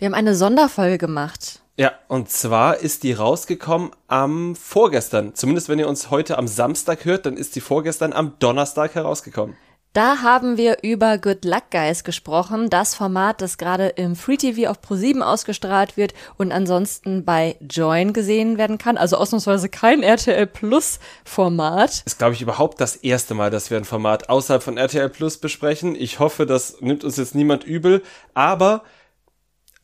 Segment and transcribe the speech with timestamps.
[0.00, 1.60] Wir haben eine Sonderfolge gemacht.
[1.76, 5.34] Ja, und zwar ist die rausgekommen am vorgestern.
[5.34, 9.56] Zumindest wenn ihr uns heute am Samstag hört, dann ist die vorgestern am Donnerstag herausgekommen.
[9.94, 14.70] Da haben wir über Good Luck Guys gesprochen, das Format, das gerade im Free TV
[14.70, 18.96] auf Pro7 ausgestrahlt wird und ansonsten bei Join gesehen werden kann.
[18.96, 22.04] Also ausnahmsweise kein RTL Plus Format.
[22.06, 25.38] Ist, glaube ich, überhaupt das erste Mal, dass wir ein Format außerhalb von RTL Plus
[25.38, 25.96] besprechen.
[25.96, 28.04] Ich hoffe, das nimmt uns jetzt niemand übel.
[28.34, 28.84] Aber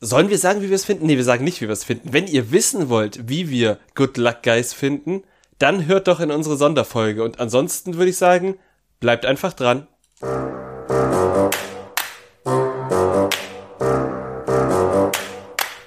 [0.01, 1.05] Sollen wir sagen, wie wir es finden?
[1.05, 2.11] Nee, wir sagen nicht, wie wir es finden.
[2.11, 5.23] Wenn ihr wissen wollt, wie wir Good Luck Guys finden,
[5.57, 7.23] dann hört doch in unsere Sonderfolge.
[7.23, 8.57] Und ansonsten würde ich sagen,
[8.99, 9.87] bleibt einfach dran.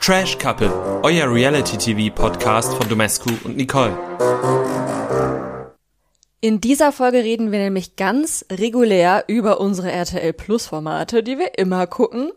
[0.01, 0.73] Trash Couple,
[1.03, 3.95] euer Reality-TV-Podcast von Domescu und Nicole.
[6.41, 11.59] In dieser Folge reden wir nämlich ganz regulär über unsere RTL Plus Formate, die wir
[11.59, 12.33] immer gucken.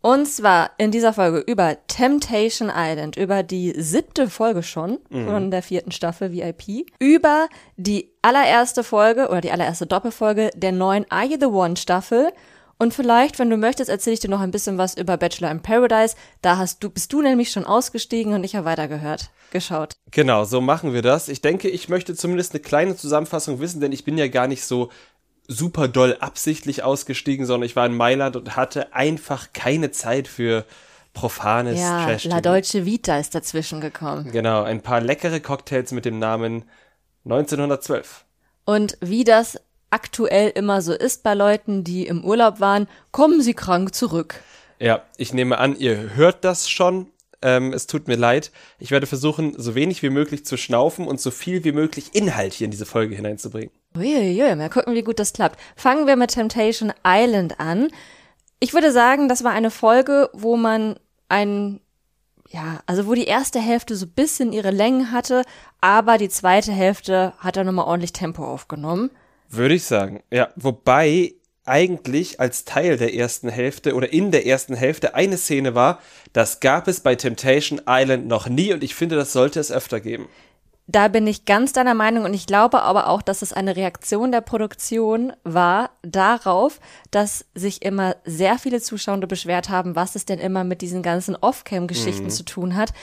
[0.00, 5.26] Und zwar in dieser Folge über Temptation Island, über die siebte Folge schon mhm.
[5.26, 11.04] von der vierten Staffel VIP, über die allererste Folge oder die allererste Doppelfolge der neuen
[11.10, 12.32] Are You the One Staffel
[12.78, 15.60] und vielleicht, wenn du möchtest, erzähle ich dir noch ein bisschen was über Bachelor in
[15.60, 16.14] Paradise.
[16.42, 19.94] Da hast du, bist du nämlich schon ausgestiegen und ich habe weitergehört, geschaut.
[20.12, 21.28] Genau, so machen wir das.
[21.28, 24.64] Ich denke, ich möchte zumindest eine kleine Zusammenfassung wissen, denn ich bin ja gar nicht
[24.64, 24.90] so
[25.48, 30.64] super doll absichtlich ausgestiegen, sondern ich war in Mailand und hatte einfach keine Zeit für
[31.14, 32.24] profanes ja, Trash.
[32.24, 34.30] La Deutsche Vita ist dazwischen gekommen.
[34.30, 36.64] Genau, ein paar leckere Cocktails mit dem Namen
[37.24, 38.24] 1912.
[38.64, 39.58] Und wie das
[39.90, 44.42] aktuell immer so ist bei Leuten, die im Urlaub waren, kommen sie krank zurück.
[44.78, 47.06] Ja, ich nehme an, ihr hört das schon.
[47.40, 48.50] Ähm, es tut mir leid.
[48.78, 52.52] Ich werde versuchen, so wenig wie möglich zu schnaufen und so viel wie möglich Inhalt
[52.52, 53.70] hier in diese Folge hineinzubringen.
[53.96, 55.58] Uiuiui, mal gucken, wie gut das klappt.
[55.76, 57.88] Fangen wir mit Temptation Island an.
[58.60, 61.80] Ich würde sagen, das war eine Folge, wo man ein,
[62.48, 65.42] ja, also wo die erste Hälfte so ein bisschen ihre Längen hatte,
[65.80, 69.10] aber die zweite Hälfte hat er nochmal ordentlich Tempo aufgenommen.
[69.48, 70.48] Würde ich sagen, ja.
[70.56, 71.34] Wobei
[71.68, 76.00] eigentlich als Teil der ersten Hälfte oder in der ersten Hälfte eine Szene war,
[76.32, 80.00] das gab es bei Temptation Island noch nie und ich finde, das sollte es öfter
[80.00, 80.28] geben.
[80.90, 84.32] Da bin ich ganz deiner Meinung und ich glaube aber auch, dass es eine Reaktion
[84.32, 86.80] der Produktion war darauf,
[87.10, 91.36] dass sich immer sehr viele Zuschauer beschwert haben, was es denn immer mit diesen ganzen
[91.36, 92.30] Off-Cam-Geschichten mhm.
[92.30, 92.94] zu tun hat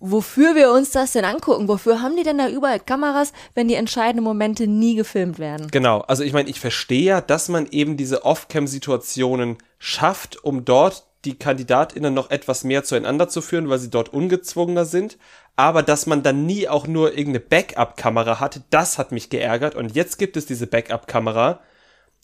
[0.00, 1.68] wofür wir uns das denn angucken?
[1.68, 5.68] Wofür haben die denn da überall Kameras, wenn die entscheidenden Momente nie gefilmt werden?
[5.70, 11.04] Genau, also ich meine, ich verstehe ja, dass man eben diese Off-Cam-Situationen schafft, um dort
[11.24, 15.18] die KandidatInnen noch etwas mehr zueinander zu führen, weil sie dort ungezwungener sind.
[15.54, 19.74] Aber dass man dann nie auch nur irgendeine Backup-Kamera hatte, das hat mich geärgert.
[19.74, 21.60] Und jetzt gibt es diese Backup-Kamera.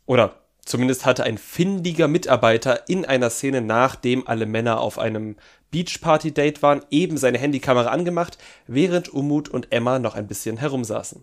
[0.06, 5.36] Oder zumindest hatte ein findiger Mitarbeiter in einer Szene, nachdem alle Männer auf einem
[5.70, 11.22] Beachparty-Date waren, eben seine Handykamera angemacht, während Umut und Emma noch ein bisschen herumsaßen.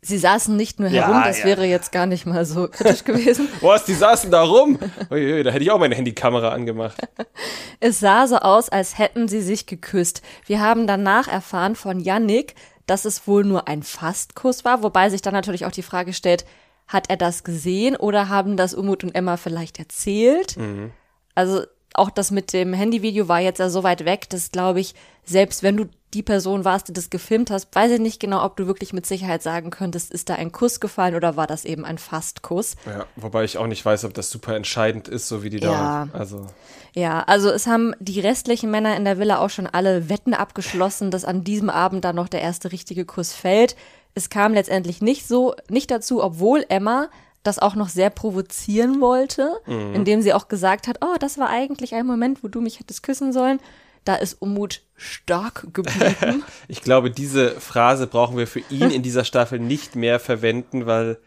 [0.00, 1.46] Sie saßen nicht nur herum, ja, das ja.
[1.46, 3.48] wäre jetzt gar nicht mal so kritisch gewesen.
[3.60, 4.78] Was, die saßen da rum?
[5.10, 6.96] Uiui, da hätte ich auch meine Handykamera angemacht.
[7.80, 10.22] es sah so aus, als hätten sie sich geküsst.
[10.46, 12.54] Wir haben danach erfahren von Yannick,
[12.86, 16.44] dass es wohl nur ein Fastkuss war, wobei sich dann natürlich auch die Frage stellt,
[16.86, 20.56] hat er das gesehen oder haben das Umut und Emma vielleicht erzählt?
[20.56, 20.92] Mhm.
[21.34, 21.62] Also
[21.94, 24.94] auch das mit dem Handyvideo war jetzt ja so weit weg, dass glaube ich,
[25.24, 28.56] selbst wenn du die Person warst, die das gefilmt hast, weiß ich nicht genau, ob
[28.56, 31.84] du wirklich mit Sicherheit sagen könntest, ist da ein Kuss gefallen oder war das eben
[31.84, 32.76] ein Fastkuss?
[32.86, 36.06] Ja, wobei ich auch nicht weiß, ob das super entscheidend ist, so wie die ja.
[36.06, 36.18] da.
[36.18, 36.46] Also.
[36.94, 41.10] Ja, also es haben die restlichen Männer in der Villa auch schon alle Wetten abgeschlossen,
[41.10, 43.76] dass an diesem Abend dann noch der erste richtige Kuss fällt.
[44.14, 47.10] Es kam letztendlich nicht so, nicht dazu, obwohl Emma
[47.42, 49.94] das auch noch sehr provozieren wollte, mhm.
[49.94, 53.02] indem sie auch gesagt hat, oh, das war eigentlich ein Moment, wo du mich hättest
[53.02, 53.60] küssen sollen.
[54.04, 56.44] Da ist Umut stark geblieben.
[56.66, 61.18] ich glaube, diese Phrase brauchen wir für ihn in dieser Staffel nicht mehr verwenden, weil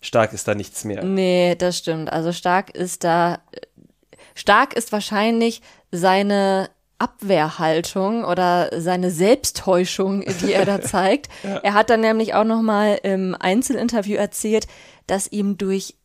[0.00, 1.04] stark ist da nichts mehr.
[1.04, 2.12] Nee, das stimmt.
[2.12, 3.38] Also stark ist da,
[4.34, 5.62] stark ist wahrscheinlich
[5.92, 11.28] seine Abwehrhaltung oder seine Selbsttäuschung, die er da zeigt.
[11.42, 11.56] ja.
[11.56, 14.66] Er hat dann nämlich auch noch mal im Einzelinterview erzählt,
[15.06, 15.96] dass ihm durch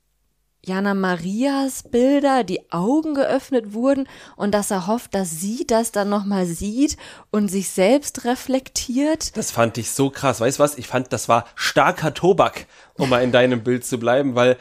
[0.65, 6.09] Jana Marias Bilder die Augen geöffnet wurden und dass er hofft, dass sie das dann
[6.09, 6.97] noch mal sieht
[7.31, 9.37] und sich selbst reflektiert.
[9.37, 10.41] Das fand ich so krass.
[10.41, 10.77] Weißt du was?
[10.77, 12.65] Ich fand, das war starker Tobak,
[12.95, 14.57] um mal in deinem Bild zu bleiben, weil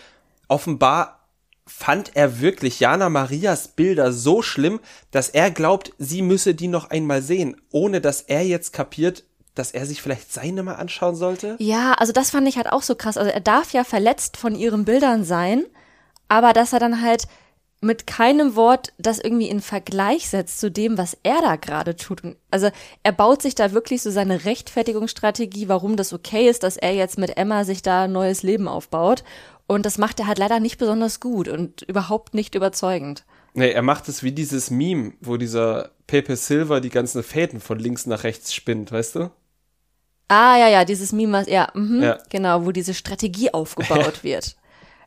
[0.49, 1.21] offenbar
[1.67, 6.91] fand er wirklich Jana Marias Bilder so schlimm, dass er glaubt, sie müsse die noch
[6.91, 11.56] einmal sehen, ohne dass er jetzt kapiert, dass er sich vielleicht seine mal anschauen sollte?
[11.59, 13.17] Ja, also das fand ich halt auch so krass.
[13.17, 15.65] Also er darf ja verletzt von ihren Bildern sein,
[16.29, 17.29] aber dass er dann halt
[17.85, 22.25] mit keinem Wort das irgendwie in Vergleich setzt zu dem, was er da gerade tut.
[22.25, 22.71] Und also
[23.03, 27.19] er baut sich da wirklich so seine Rechtfertigungsstrategie, warum das okay ist, dass er jetzt
[27.19, 29.23] mit Emma sich da ein neues Leben aufbaut.
[29.67, 33.25] Und das macht er halt leider nicht besonders gut und überhaupt nicht überzeugend.
[33.55, 37.79] Nee, er macht es wie dieses Meme, wo dieser Pepe Silver die ganzen Fäden von
[37.79, 39.31] links nach rechts spinnt, weißt du?
[40.35, 42.19] Ah, ja, ja, dieses Meme, was- ja, mhm, Ja.
[42.31, 44.57] genau, wo diese Strategie aufgebaut wird.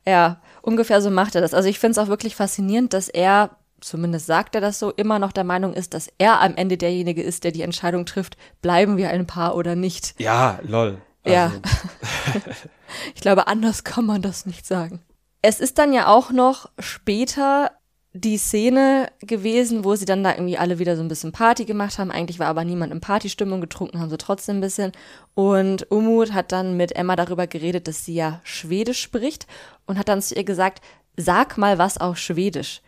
[0.06, 1.54] Ja, ungefähr so macht er das.
[1.54, 3.50] Also ich finde es auch wirklich faszinierend, dass er,
[3.82, 7.22] zumindest sagt er das so, immer noch der Meinung ist, dass er am Ende derjenige
[7.22, 10.16] ist, der die Entscheidung trifft, bleiben wir ein Paar oder nicht.
[10.20, 10.98] Ja, lol.
[11.26, 11.46] Ja.
[11.46, 11.60] Also,
[13.16, 15.02] Ich glaube, anders kann man das nicht sagen.
[15.42, 17.72] Es ist dann ja auch noch später
[18.19, 22.00] die Szene gewesen, wo sie dann da irgendwie alle wieder so ein bisschen Party gemacht
[22.00, 22.12] haben.
[22.12, 24.92] Eigentlich war aber niemand in Partystimmung, getrunken haben sie trotzdem ein bisschen.
[25.36, 29.48] Und Umut hat dann mit Emma darüber geredet, dass sie ja Schwedisch spricht
[29.86, 30.81] und hat dann zu ihr gesagt,
[31.16, 32.81] sag mal was auf Schwedisch.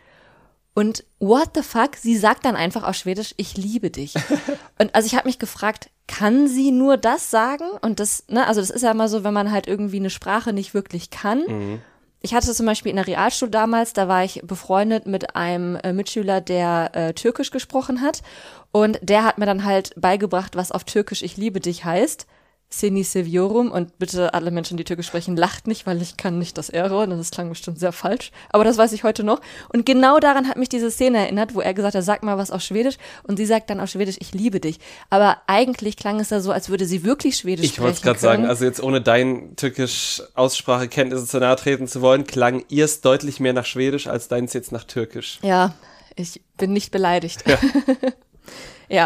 [0.74, 4.14] Und what the fuck, sie sagt dann einfach auf Schwedisch, ich liebe dich.
[4.78, 7.64] Und also ich habe mich gefragt, kann sie nur das sagen?
[7.82, 10.52] Und das, ne, also das ist ja immer so, wenn man halt irgendwie eine Sprache
[10.52, 11.42] nicht wirklich kann.
[12.22, 15.92] Ich hatte zum Beispiel in der Realschule damals, da war ich befreundet mit einem äh,
[15.92, 18.22] Mitschüler, der äh, Türkisch gesprochen hat.
[18.72, 22.26] Und der hat mir dann halt beigebracht, was auf Türkisch ich liebe dich heißt.
[22.72, 26.56] Seni Seviorum und bitte alle Menschen, die Türkisch sprechen, lacht nicht, weil ich kann nicht
[26.56, 29.40] das R und das klang bestimmt sehr falsch, aber das weiß ich heute noch.
[29.72, 32.52] Und genau daran hat mich diese Szene erinnert, wo er gesagt hat, sag mal was
[32.52, 34.78] auf Schwedisch und sie sagt dann auf Schwedisch, ich liebe dich.
[35.10, 38.02] Aber eigentlich klang es da so, als würde sie wirklich Schwedisch ich sprechen wollte es
[38.02, 43.00] gerade sagen, also jetzt ohne dein türkisch Aussprachekenntnisse zu nahe treten zu wollen, klang ihrs
[43.00, 45.40] deutlich mehr nach Schwedisch als deins jetzt nach Türkisch.
[45.42, 45.74] Ja,
[46.14, 47.42] ich bin nicht beleidigt.
[47.48, 47.58] Ja.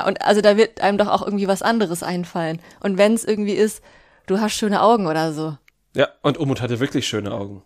[0.07, 2.61] und also da wird einem doch auch irgendwie was anderes einfallen.
[2.81, 3.83] Und wenn es irgendwie ist,
[4.27, 5.57] du hast schöne Augen oder so.
[5.95, 7.63] Ja, und Umut hatte wirklich schöne Augen.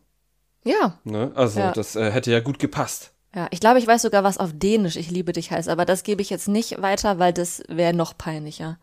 [0.65, 1.31] Ja, Ne?
[1.35, 1.73] Also Ja.
[1.73, 3.13] das äh, hätte ja gut gepasst.
[3.35, 3.47] ja.
[3.53, 6.21] Ich glaube, ich weiß sogar, was auf Dänisch ich liebe dich heißt, aber das gebe
[6.21, 8.79] ich jetzt nicht weiter, weil das wäre noch peinlicher.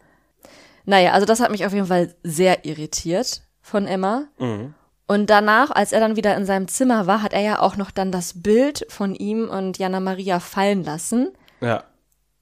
[0.85, 4.25] Naja, also das hat mich auf jeden Fall sehr irritiert von Emma.
[5.07, 7.91] Und danach, als er dann wieder in seinem Zimmer war, hat er ja auch noch
[7.91, 11.31] dann das Bild von ihm und Jana Maria fallen lassen.
[11.61, 11.83] Ja.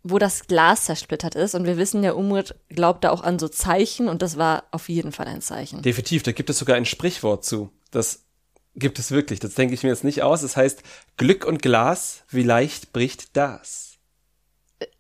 [0.04, 1.56] Wo das Glas zersplittert ist.
[1.56, 4.90] Und wir wissen ja, Umut glaubt da auch an so Zeichen und das war auf
[4.90, 5.82] jeden Fall ein Zeichen.
[5.82, 7.72] Definitiv, da gibt es sogar ein Sprichwort zu.
[7.92, 8.24] Das
[8.76, 9.40] gibt es wirklich.
[9.40, 10.44] Das denke ich mir jetzt nicht aus.
[10.44, 10.84] Es heißt,
[11.18, 13.98] Glück und Glas, wie leicht bricht das?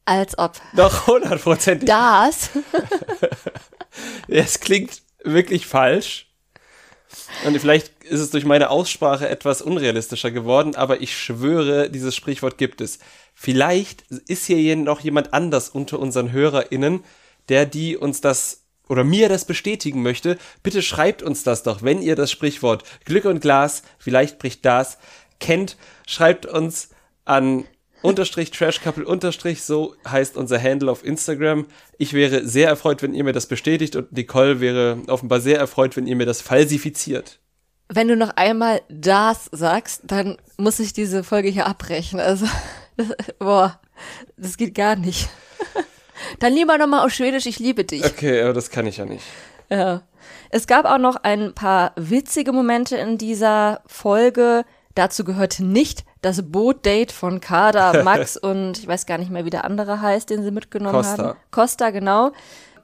[0.05, 1.87] Als ob Doch, hundertprozentig.
[1.87, 2.49] das,
[4.27, 6.29] Es klingt wirklich falsch.
[7.45, 12.57] Und vielleicht ist es durch meine Aussprache etwas unrealistischer geworden, aber ich schwöre, dieses Sprichwort
[12.57, 12.99] gibt es.
[13.33, 17.03] Vielleicht ist hier noch jemand anders unter unseren HörerInnen,
[17.49, 20.37] der die uns das oder mir das bestätigen möchte.
[20.61, 24.97] Bitte schreibt uns das doch, wenn ihr das Sprichwort Glück und Glas, vielleicht bricht das,
[25.39, 25.77] kennt.
[26.05, 26.89] Schreibt uns
[27.25, 27.65] an
[28.01, 31.65] unterstrich Trashcouple unterstrich, so heißt unser Handle auf Instagram.
[31.97, 35.95] Ich wäre sehr erfreut, wenn ihr mir das bestätigt und Nicole wäre offenbar sehr erfreut,
[35.95, 37.39] wenn ihr mir das falsifiziert.
[37.95, 42.19] Wenn du noch einmal das sagst, dann muss ich diese Folge hier abbrechen.
[42.19, 42.47] Also,
[43.39, 43.79] boah,
[44.37, 45.29] das geht gar nicht.
[46.39, 48.05] Dann lieber nochmal auf Schwedisch, ich liebe dich.
[48.05, 49.25] Okay, aber das kann ich ja nicht.
[49.69, 50.03] Ja.
[50.49, 54.65] Es gab auch noch ein paar witzige Momente in dieser Folge.
[54.95, 59.49] Dazu gehörte nicht das Bootdate von Kada, Max und ich weiß gar nicht mehr, wie
[59.49, 61.23] der andere heißt, den sie mitgenommen Costa.
[61.23, 61.39] haben.
[61.51, 62.31] Costa, genau.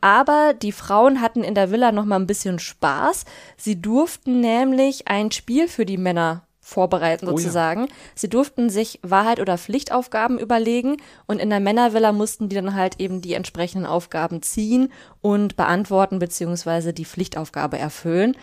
[0.01, 3.25] Aber die Frauen hatten in der Villa noch mal ein bisschen Spaß.
[3.57, 7.37] Sie durften nämlich ein Spiel für die Männer vorbereiten Oh ja.
[7.37, 7.87] sozusagen.
[8.15, 12.99] Sie durften sich Wahrheit oder Pflichtaufgaben überlegen und in der Männervilla mussten die dann halt
[12.99, 14.91] eben die entsprechenden Aufgaben ziehen
[15.21, 18.37] und beantworten beziehungsweise die Pflichtaufgabe erfüllen.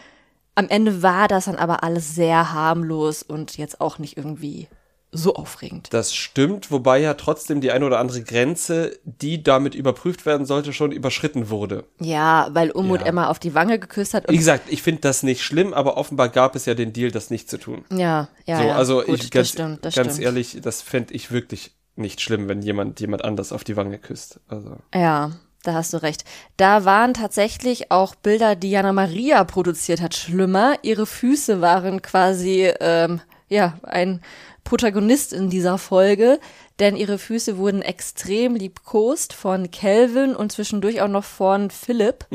[0.54, 4.68] Am Ende war das dann aber alles sehr harmlos und jetzt auch nicht irgendwie
[5.12, 5.88] so aufregend.
[5.92, 10.72] Das stimmt, wobei ja trotzdem die eine oder andere Grenze, die damit überprüft werden sollte,
[10.72, 11.84] schon überschritten wurde.
[12.00, 13.06] Ja, weil Umut Ja.
[13.06, 16.28] Emma auf die Wange geküsst hat Wie gesagt, ich finde das nicht schlimm, aber offenbar
[16.28, 17.84] gab es ja den Deal, das nicht zu tun.
[17.90, 18.76] ja, ja, so, ja.
[18.76, 20.24] also Gut, ich ganz, das stimmt, das ganz stimmt.
[20.24, 24.40] ehrlich, das fände ich wirklich nicht schlimm, wenn jemand jemand anders auf die Wange küsst.
[24.48, 25.30] Also Ja,
[25.62, 26.24] da hast du recht.
[26.58, 30.74] Da waren tatsächlich auch Bilder, die Jana Maria produziert hat, schlimmer.
[30.82, 34.20] Ihre Füße waren quasi, ähm, ja, ein
[34.66, 36.38] Protagonist in dieser Folge,
[36.78, 42.26] denn ihre Füße wurden extrem liebkost von Calvin und zwischendurch auch noch von Philipp.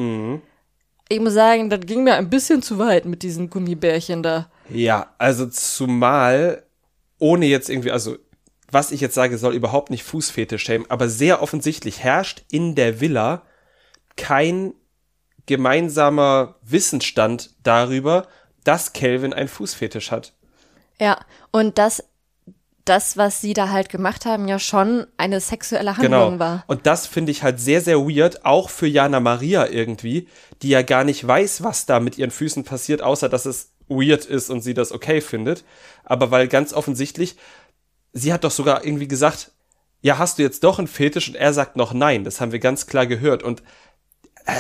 [1.10, 4.50] Ich muss sagen, das ging mir ein bisschen zu weit mit diesen Gummibärchen da.
[4.70, 6.64] Ja, also zumal,
[7.20, 8.18] ohne jetzt irgendwie, also
[8.72, 13.02] was ich jetzt sage, soll überhaupt nicht Fußfetisch schämen, aber sehr offensichtlich herrscht in der
[13.02, 13.44] Villa
[14.16, 14.74] kein
[15.46, 18.28] gemeinsamer Wissensstand darüber,
[18.64, 20.34] dass Kelvin ein Fußfetisch hat.
[20.98, 21.20] Ja,
[21.52, 22.04] und dass
[22.86, 26.40] das, was sie da halt gemacht haben, ja schon eine sexuelle Handlung Genau.
[26.40, 26.64] war.
[26.68, 30.28] Und das finde ich halt sehr, sehr weird, auch für Jana Maria irgendwie,
[30.62, 34.26] die ja gar nicht weiß, was da mit ihren Füßen passiert, außer dass es weird
[34.26, 35.64] ist und sie das okay findet.
[36.04, 37.36] Aber weil ganz offensichtlich,
[38.14, 39.52] sie hat doch sogar irgendwie gesagt,
[40.02, 41.28] ja, hast du jetzt doch einen Fetisch?
[41.30, 42.24] Und er sagt noch nein.
[42.24, 43.44] Das haben wir ganz klar gehört.
[43.44, 43.62] Und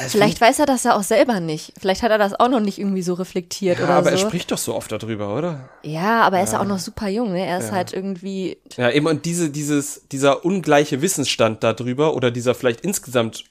[0.07, 1.73] Vielleicht weiß er das ja auch selber nicht.
[1.79, 4.11] Vielleicht hat er das auch noch nicht irgendwie so reflektiert ja, oder aber so.
[4.11, 5.69] er spricht doch so oft darüber, oder?
[5.83, 7.45] ja, aber er ist ja auch noch super jung, ne?
[7.45, 8.57] Er ist halt irgendwie.
[8.77, 13.45] Ja, eben und diese, dieses, dieser ungleiche Wissensstand darüber oder dieser vielleicht insgesamt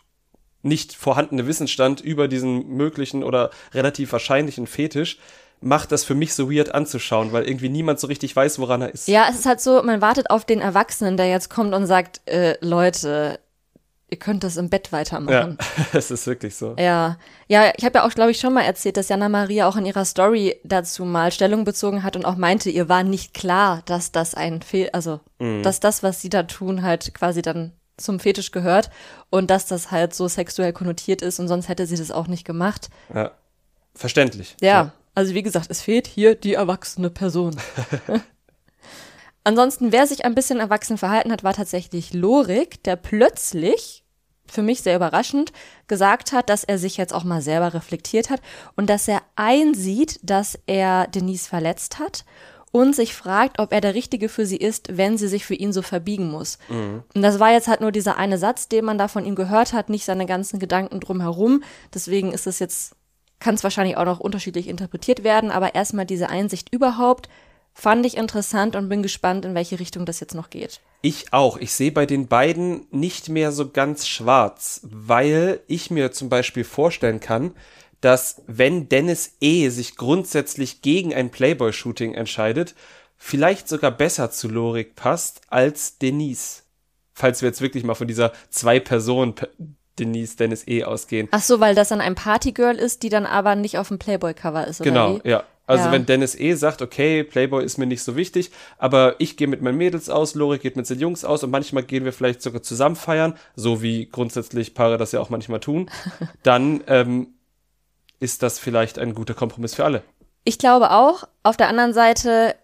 [0.62, 5.18] nicht vorhandene Wissensstand über diesen möglichen oder relativ wahrscheinlichen Fetisch
[5.60, 8.94] macht das für mich so weird anzuschauen, weil irgendwie niemand so richtig weiß, woran er
[8.94, 9.08] ist.
[9.08, 12.22] Ja, es ist halt so, man wartet auf den Erwachsenen, der jetzt kommt und sagt,
[12.26, 13.38] äh, Leute,
[14.10, 15.58] ihr könnt das im Bett Ja, weitermachen.
[15.92, 16.74] es ist wirklich so.
[16.78, 17.16] Ja,
[17.48, 19.86] ja, ich habe ja auch, glaube ich, schon mal erzählt, dass Jana Maria auch in
[19.86, 24.12] ihrer Story dazu mal Stellung bezogen hat und auch meinte, ihr war nicht klar, dass
[24.12, 25.20] das ein Fehl, also
[25.62, 28.90] dass das, was sie da tun, halt quasi dann zum Fetisch gehört
[29.30, 32.44] und dass das halt so sexuell konnotiert ist und sonst hätte sie das auch nicht
[32.44, 32.90] gemacht.
[33.14, 33.32] Ja.
[33.94, 34.56] Verständlich.
[34.60, 37.56] Ja, also wie gesagt, es fehlt hier die erwachsene Person.
[39.44, 43.99] Ansonsten, wer sich ein bisschen erwachsen verhalten hat, war tatsächlich Lorik, der plötzlich,
[44.52, 45.52] für mich sehr überraschend,
[45.88, 48.40] gesagt hat, dass er sich jetzt auch mal selber reflektiert hat
[48.76, 52.24] und dass er einsieht, dass er Denise verletzt hat
[52.72, 55.72] und sich fragt, ob er der Richtige für sie ist, wenn sie sich für ihn
[55.72, 56.58] so verbiegen muss.
[57.14, 59.72] Und das war jetzt halt nur dieser eine Satz, den man da von ihm gehört
[59.72, 61.62] hat, nicht seine ganzen Gedanken drumherum.
[61.92, 62.94] Deswegen ist es jetzt,
[63.40, 67.28] kann es wahrscheinlich auch noch unterschiedlich interpretiert werden, aber erstmal diese Einsicht überhaupt
[67.74, 70.80] fand ich interessant und bin gespannt, in welche Richtung das jetzt noch geht.
[71.02, 71.56] Ich auch.
[71.56, 76.64] Ich sehe bei den beiden nicht mehr so ganz schwarz, weil ich mir zum Beispiel
[76.64, 77.52] vorstellen kann,
[78.00, 79.68] dass wenn Dennis E.
[79.68, 82.74] sich grundsätzlich gegen ein Playboy-Shooting entscheidet,
[83.16, 86.62] vielleicht sogar besser zu Lorik passt als Denise.
[87.12, 89.34] Falls wir jetzt wirklich mal von dieser Zwei-Personen-
[89.98, 90.84] Denise, Dennis E.
[90.84, 91.28] ausgehen.
[91.30, 94.66] Ach so, weil das dann ein Partygirl ist, die dann aber nicht auf dem Playboy-Cover
[94.66, 95.28] ist, oder Genau, wie?
[95.28, 95.44] ja.
[95.70, 95.92] Also Ja.
[95.92, 96.54] wenn Dennis E.
[96.54, 100.34] sagt, okay, Playboy ist mir nicht so wichtig, aber ich gehe mit meinen Mädels aus,
[100.34, 103.80] Lori geht mit seinen Jungs aus und manchmal gehen wir vielleicht sogar zusammen feiern, so
[103.82, 105.90] wie grundsätzlich Paare das ja auch manchmal tun,
[106.42, 107.28] dann ähm,
[108.18, 110.02] ist das vielleicht ein guter Kompromiss für alle.
[110.44, 111.24] Ich glaube auch.
[111.42, 112.54] Auf der anderen Seite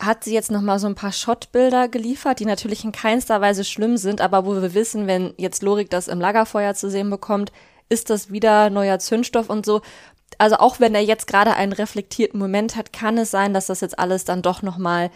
[0.00, 3.64] hat sie jetzt noch mal so ein paar Shotbilder geliefert, die natürlich in keinster Weise
[3.64, 7.52] schlimm sind, aber wo wir wissen, wenn jetzt Lorik das im Lagerfeuer zu sehen bekommt,
[7.88, 9.82] ist das wieder neuer Zündstoff und so.
[10.38, 13.80] Also auch wenn er jetzt gerade einen reflektierten Moment hat, kann es sein, dass das
[13.80, 15.10] jetzt alles dann doch noch mal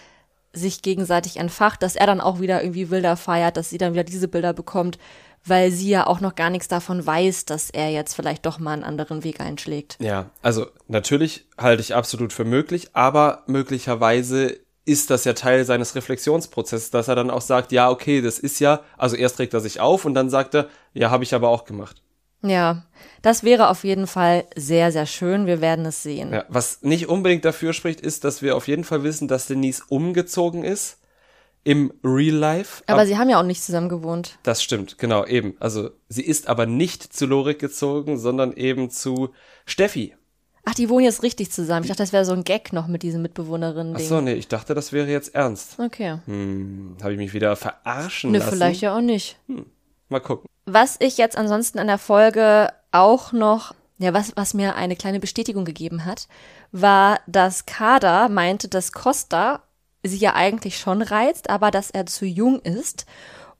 [0.53, 4.05] sich gegenseitig entfacht, dass er dann auch wieder irgendwie Bilder feiert, dass sie dann wieder
[4.05, 4.99] diese Bilder bekommt,
[5.45, 8.73] weil sie ja auch noch gar nichts davon weiß, dass er jetzt vielleicht doch mal
[8.73, 9.97] einen anderen Weg einschlägt.
[10.01, 15.95] Ja, also natürlich halte ich absolut für möglich, aber möglicherweise ist das ja Teil seines
[15.95, 19.61] Reflexionsprozesses, dass er dann auch sagt, ja, okay, das ist ja, also erst regt er
[19.61, 22.03] sich auf und dann sagt er, ja, habe ich aber auch gemacht.
[22.43, 22.85] Ja,
[23.23, 25.47] das wäre auf jeden Fall sehr, sehr schön.
[25.47, 26.33] Wir werden es sehen.
[26.33, 29.83] Ja, was nicht unbedingt dafür spricht, ist, dass wir auf jeden Fall wissen, dass Denise
[29.89, 30.99] umgezogen ist
[31.65, 32.83] im Real Life.
[32.87, 34.39] Aber Ab- sie haben ja auch nicht zusammen gewohnt.
[34.45, 35.57] das stimmt, genau, eben.
[35.59, 39.31] Also sie ist aber nicht zu Lorik gezogen, sondern eben zu
[39.67, 40.15] Steffi.
[40.65, 41.83] Ach, die wohnen jetzt richtig zusammen.
[41.85, 44.05] Ich dachte, das wäre so ein Gag noch mit diesen Mitbewohnerinnen-Ding.
[44.05, 45.79] Ach so, nee, ich dachte, das wäre jetzt ernst.
[45.79, 46.19] Okay.
[46.27, 48.51] Hm, habe ich mich wieder verarschen Ne, lassen.
[48.51, 49.39] vielleicht ja auch nicht.
[50.11, 50.47] Mal gucken.
[50.71, 55.19] Was ich jetzt ansonsten an der Folge auch noch, ja, was, was mir eine kleine
[55.19, 56.29] Bestätigung gegeben hat,
[56.73, 59.63] war, dass Kada meinte, dass Costa
[60.03, 63.07] sie ja eigentlich schon reizt, aber dass er zu jung ist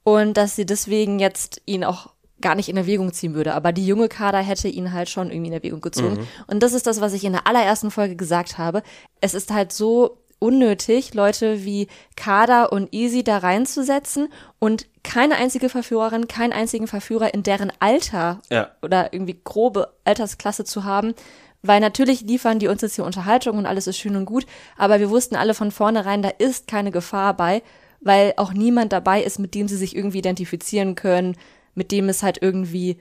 [0.03, 2.11] und dass sie deswegen jetzt ihn auch
[2.41, 3.55] gar nicht in Erwägung ziehen würde.
[3.55, 6.27] Aber die junge Kader hätte ihn halt schon irgendwie in Erwägung gezogen.
[6.47, 8.83] Und das ist das, was ich in der allerersten Folge gesagt habe.
[9.19, 15.69] Es ist halt so unnötig, Leute wie Kader und Easy da reinzusetzen und keine einzige
[15.69, 18.71] Verführerin, keinen einzigen Verführer in deren Alter Ja.
[18.81, 21.13] oder irgendwie grobe Altersklasse zu haben.
[21.61, 24.45] Weil natürlich liefern die uns jetzt hier Unterhaltung und alles ist schön und gut,
[24.77, 27.61] aber wir wussten alle von vornherein, da ist keine Gefahr bei,
[27.99, 31.35] weil auch niemand dabei ist, mit dem sie sich irgendwie identifizieren können,
[31.75, 32.97] mit dem es halt irgendwie,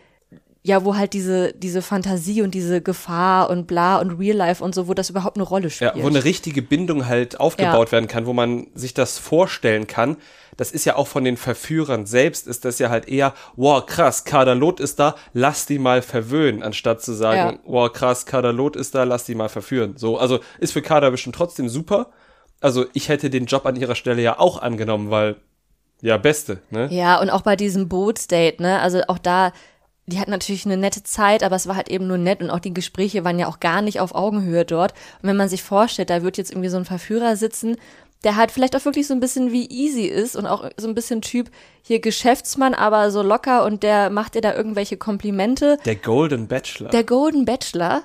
[0.62, 4.74] ja, wo halt diese, diese Fantasie und diese Gefahr und bla und Real Life und
[4.74, 5.94] so, wo das überhaupt eine Rolle spielt.
[5.94, 7.92] Ja, wo eine richtige Bindung halt aufgebaut Ja.
[7.92, 10.16] werden kann, wo man sich das vorstellen kann.
[10.56, 14.24] Das ist ja auch von den Verführern selbst, ist das ja halt eher, wow, krass,
[14.24, 19.04] Kadalot ist da, lass die mal verwöhnen, anstatt zu sagen, wow, krass, Kadalot ist da,
[19.04, 19.94] lass die mal verführen.
[19.96, 22.10] So, also ist für Kader bestimmt trotzdem super.
[22.60, 25.36] Also ich hätte den Job an ihrer Stelle ja auch angenommen, weil,
[26.02, 26.88] ja, beste, ne?
[26.90, 28.80] Ja, und auch bei diesem Boot-Date, ne?
[28.80, 29.52] Also auch da,
[30.08, 32.60] die hatten natürlich eine nette Zeit, aber es war halt eben nur nett und auch
[32.60, 34.92] die Gespräche waren ja auch gar nicht auf Augenhöhe dort.
[35.22, 37.76] Und wenn man sich vorstellt, da wird jetzt irgendwie so ein Verführer sitzen
[38.24, 40.94] der halt vielleicht auch wirklich so ein bisschen wie Easy ist und auch so ein
[40.94, 41.50] bisschen Typ
[41.82, 45.78] hier Geschäftsmann, aber so locker und der macht dir da irgendwelche Komplimente.
[45.84, 46.90] Der Golden Bachelor.
[46.90, 48.02] Der Golden Bachelor,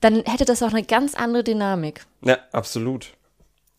[0.00, 2.04] dann hätte das auch eine ganz andere Dynamik.
[2.22, 3.14] ja, absolut.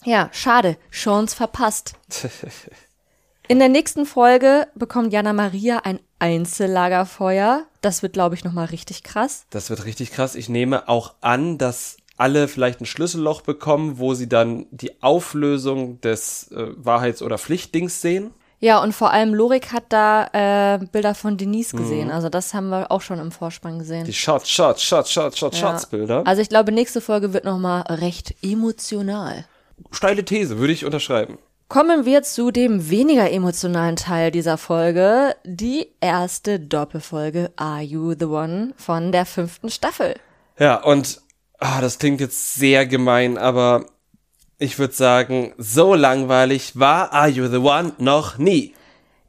[0.04, 1.94] Ja, schade, Chance verpasst.
[3.48, 7.66] In der nächsten Folge bekommt Jana Maria ein Einzellagerfeuer.
[7.82, 9.46] Das wird, glaube ich, nochmal richtig krass.
[9.52, 10.36] Das wird richtig krass.
[10.36, 16.02] Ich nehme auch an, dass alle vielleicht ein Schlüsselloch bekommen, wo sie dann die Auflösung
[16.02, 18.34] des äh, Wahrheits- oder Pflichtdings sehen.
[18.62, 22.10] Ja, und vor allem Lorik hat da äh, Bilder von Denise gesehen.
[22.10, 24.06] Also das haben wir auch schon im Vorspann gesehen.
[24.06, 25.72] Die Shots, Shots, Shots, Shots, Shots, Ja.
[25.72, 26.24] Shots Bilder.
[26.26, 29.46] Also ich glaube, nächste Folge wird nochmal recht emotional.
[29.92, 31.38] Steile These, würde ich unterschreiben.
[31.68, 38.26] Kommen wir zu dem weniger emotionalen Teil dieser Folge, die erste Doppelfolge Are You the
[38.26, 40.16] One von der fünften Staffel.
[40.60, 41.22] Ja, und
[41.58, 43.88] ah, das klingt jetzt sehr gemein, aber
[44.60, 48.76] ich würde sagen, so langweilig war Are You the One noch nie.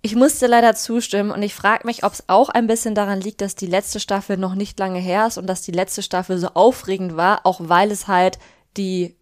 [0.02, 3.40] Ich musste leider zustimmen und ich frage mich, ob es auch ein bisschen daran liegt,
[3.40, 6.48] dass die letzte Staffel noch nicht lange her ist und dass die letzte Staffel so
[6.48, 8.38] aufregend war, auch weil es halt
[8.76, 9.15] die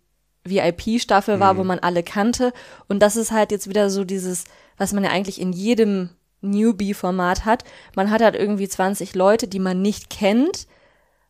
[0.45, 2.53] VIP-Staffel war, wo man alle kannte.
[2.89, 4.45] Und das ist halt jetzt wieder so dieses,
[4.77, 6.11] was man ja eigentlich in jedem
[6.43, 7.65] Newbie-Format hat.
[7.97, 10.67] Man hat halt irgendwie 20 Leute, die man nicht kennt.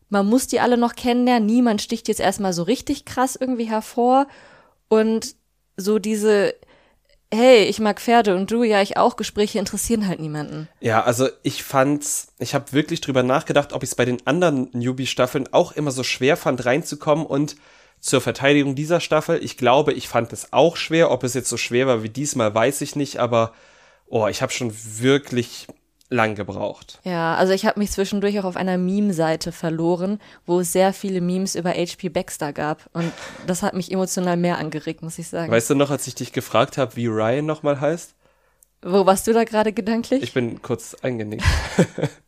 [0.08, 1.46] Man muss die alle noch kennenlernen.
[1.46, 4.26] Niemand sticht jetzt erstmal so richtig krass irgendwie hervor.
[4.88, 5.36] Und
[5.76, 6.54] so diese,
[7.32, 10.68] hey, ich mag Pferde und du, ja, ich auch, Gespräche interessieren halt niemanden.
[10.80, 14.70] Ja, also ich fand's, ich habe wirklich drüber nachgedacht, ob ich es bei den anderen
[14.72, 17.56] Newbie-Staffeln auch immer so schwer fand, reinzukommen und
[18.04, 21.10] zur Verteidigung dieser Staffel, ich glaube, ich fand es auch schwer.
[21.10, 23.52] Ob es jetzt so schwer war wie diesmal, weiß ich nicht, aber
[24.06, 25.66] oh, ich habe schon wirklich
[26.10, 27.00] lang gebraucht.
[27.04, 31.22] Ja, also ich habe mich zwischendurch auch auf einer Meme-Seite verloren, wo es sehr viele
[31.22, 32.90] Memes über HP Baxter gab.
[32.92, 33.10] Und
[33.46, 35.50] das hat mich emotional mehr angeregt, muss ich sagen.
[35.50, 38.14] Weißt du noch, als ich dich gefragt habe, wie Ryan nochmal heißt?
[38.82, 40.22] Wo warst du da gerade gedanklich?
[40.22, 41.42] Ich bin kurz eingenickt.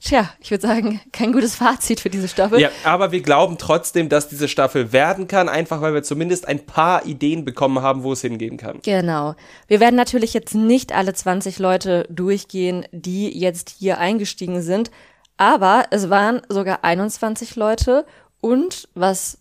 [0.00, 2.60] Tja, ich würde sagen, kein gutes Fazit für diese Staffel.
[2.60, 6.66] Ja, aber wir glauben trotzdem, dass diese Staffel werden kann, einfach weil wir zumindest ein
[6.66, 8.80] paar Ideen bekommen haben, wo es hingehen kann.
[8.82, 9.34] Genau.
[9.66, 14.90] Wir werden natürlich jetzt nicht alle 20 Leute durchgehen, die jetzt hier eingestiegen sind,
[15.36, 18.04] aber es waren sogar 21 Leute
[18.40, 19.38] und was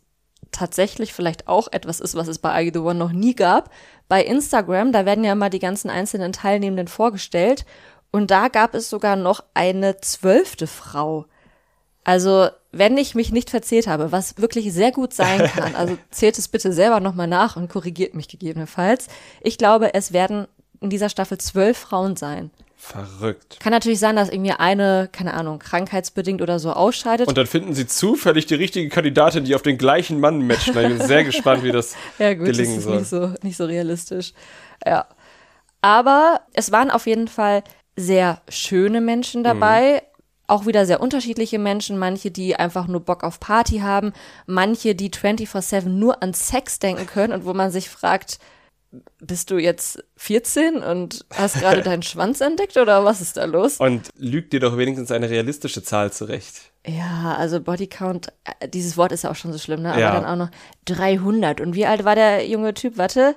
[0.52, 3.70] tatsächlich vielleicht auch etwas ist, was es bei You The One noch nie gab,
[4.08, 7.66] bei Instagram, da werden ja immer die ganzen einzelnen Teilnehmenden vorgestellt
[8.12, 11.26] und da gab es sogar noch eine zwölfte Frau.
[12.04, 16.38] Also, wenn ich mich nicht verzählt habe, was wirklich sehr gut sein kann, also zählt
[16.38, 19.08] es bitte selber nochmal nach und korrigiert mich gegebenenfalls.
[19.42, 20.48] Ich glaube, es werden
[20.80, 22.52] in dieser Staffel zwölf Frauen sein.
[22.80, 23.60] Verrückt.
[23.60, 27.28] Kann natürlich sein, dass irgendwie eine, keine Ahnung, krankheitsbedingt oder so ausscheidet.
[27.28, 30.68] Und dann finden sie zufällig die richtige Kandidatin, die auf den gleichen Mann matcht.
[30.68, 33.00] Ich bin sehr gespannt, wie das ja, gut, das gelingen ist soll.
[33.00, 34.34] nicht so, nicht so realistisch.
[34.86, 35.08] Ja.
[35.82, 37.64] Aber es waren auf jeden Fall
[37.98, 40.04] sehr schöne Menschen dabei.
[40.46, 41.98] Auch wieder sehr unterschiedliche Menschen.
[41.98, 44.14] Manche, die einfach nur Bock auf Party haben.
[44.46, 48.40] Manche, die 24-7 nur an Sex denken können und wo man sich fragt,
[49.20, 53.78] bist du jetzt 14 und hast gerade deinen Schwanz entdeckt oder was ist da los?
[53.78, 56.72] Und lügt dir doch wenigstens eine realistische Zahl zurecht.
[56.86, 58.28] Ja, also Bodycount,
[58.62, 59.92] äh, dieses Wort ist ja auch schon so schlimm, ne?
[59.92, 60.14] Aber Ja.
[60.14, 60.52] dann auch noch
[60.86, 61.60] 300.
[61.60, 62.98] Und wie alt war der junge Typ?
[62.98, 63.36] Warte.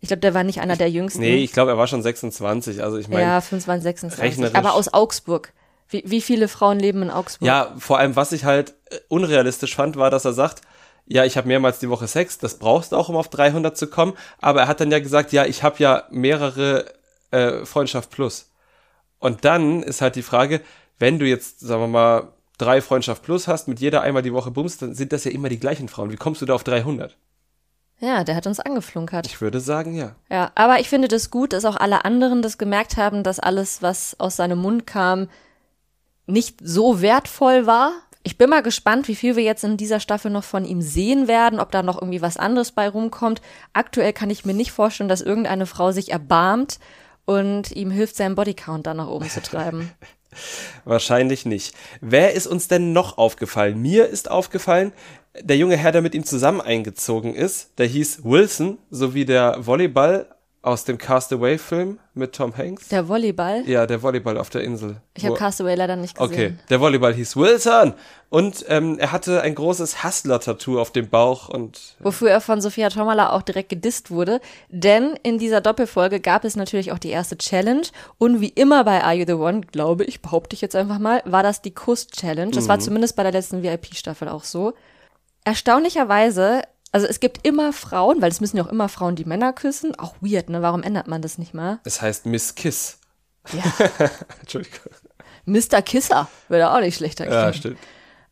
[0.00, 1.20] Ich glaube, der war nicht einer der jüngsten.
[1.20, 2.82] Nee, ich glaube, er war schon 26.
[2.82, 4.24] Also ich meine, ja, 25, 26.
[4.44, 5.52] rechnerisch- Aber aus Augsburg.
[5.88, 7.46] Wie, wie viele Frauen leben in Augsburg?
[7.46, 10.62] Ja, vor allem, was ich halt äh, unrealistisch fand, war, dass er sagt,
[11.06, 13.88] ja, ich habe mehrmals die Woche Sex, das brauchst du auch, um auf 300 zu
[13.88, 14.14] kommen.
[14.38, 16.86] Aber er hat dann ja gesagt, ja, ich habe ja mehrere
[17.32, 18.50] äh, Freundschaft plus.
[19.18, 20.60] Und dann ist halt die Frage,
[20.98, 24.50] wenn du jetzt, sagen wir mal, drei Freundschaft plus hast, mit jeder einmal die Woche
[24.50, 26.12] bummst, dann sind das ja immer die gleichen Frauen.
[26.12, 27.16] Wie kommst du da auf 300?
[28.00, 29.26] Ja, der hat uns angeflunkert.
[29.26, 30.16] Ich würde sagen, ja.
[30.30, 33.82] Ja, aber ich finde das gut, dass auch alle anderen das gemerkt haben, dass alles,
[33.82, 35.28] was aus seinem Mund kam,
[36.26, 37.92] nicht so wertvoll war.
[38.22, 41.28] Ich bin mal gespannt, wie viel wir jetzt in dieser Staffel noch von ihm sehen
[41.28, 43.42] werden, ob da noch irgendwie was anderes bei rumkommt.
[43.74, 46.78] Aktuell kann ich mir nicht vorstellen, dass irgendeine Frau sich erbarmt
[47.26, 49.90] und ihm hilft, seinen Bodycount da nach oben zu treiben.
[50.84, 51.74] Wahrscheinlich nicht.
[52.00, 53.80] Wer ist uns denn noch aufgefallen?
[53.80, 54.92] Mir ist aufgefallen,
[55.40, 60.26] der junge Herr, der mit ihm zusammen eingezogen ist, der hieß Wilson, sowie der Volleyball
[60.62, 62.88] aus dem Castaway-Film mit Tom Hanks.
[62.88, 63.62] Der Volleyball?
[63.66, 64.96] ja, der Volleyball auf der Insel.
[65.14, 66.32] Ich habe Castaway leider nicht gesehen.
[66.32, 67.94] Okay, der Volleyball hieß Wilson
[68.28, 72.90] und ähm, er hatte ein großes Hustler-Tattoo auf dem Bauch und Wofür er von Sophia
[72.90, 74.40] Tomala auch direkt gedisst wurde.
[74.68, 77.82] Denn in dieser Doppelfolge gab es natürlich auch die erste Challenge.
[78.18, 81.22] Und wie immer bei Are You the One, glaube ich, behaupte ich jetzt einfach mal,
[81.24, 82.50] war das die Kuss-Challenge.
[82.50, 84.74] Das war zumindest bei der letzten VIP-Staffel auch so.
[85.44, 89.52] Erstaunlicherweise Also es gibt immer Frauen, weil es müssen ja auch immer Frauen die Männer
[89.52, 89.94] küssen.
[89.98, 90.62] Auch weird, ne?
[90.62, 91.78] Warum ändert man das nicht mal?
[91.84, 92.98] Es heißt Miss Kiss.
[93.52, 93.62] Ja.
[94.40, 94.92] Entschuldigung.
[95.44, 95.82] Mr.
[95.82, 97.40] Kisser würde auch nicht schlechter klingen.
[97.40, 97.78] Ja, stimmt.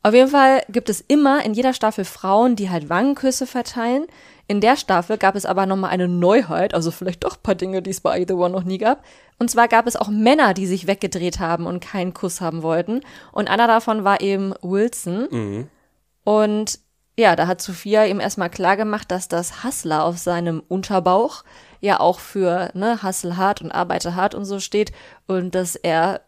[0.02, 4.06] Auf jeden Fall gibt es immer in jeder Staffel Frauen, die halt Wangenküsse verteilen.
[4.46, 7.82] In der Staffel gab es aber nochmal eine Neuheit, also vielleicht doch ein paar Dinge,
[7.82, 9.04] die es bei Either One noch nie gab.
[9.38, 13.02] Und zwar gab es auch Männer, die sich weggedreht haben und keinen Kuss haben wollten.
[13.32, 15.68] Und einer davon war eben Wilson.
[16.24, 16.78] Und
[17.18, 21.42] ja, da hat Sophia ihm erstmal klar gemacht, dass das Hustler auf seinem Unterbauch
[21.80, 24.92] ja auch für ne, Hustle hart und Arbeite hart und so steht
[25.26, 26.20] und dass er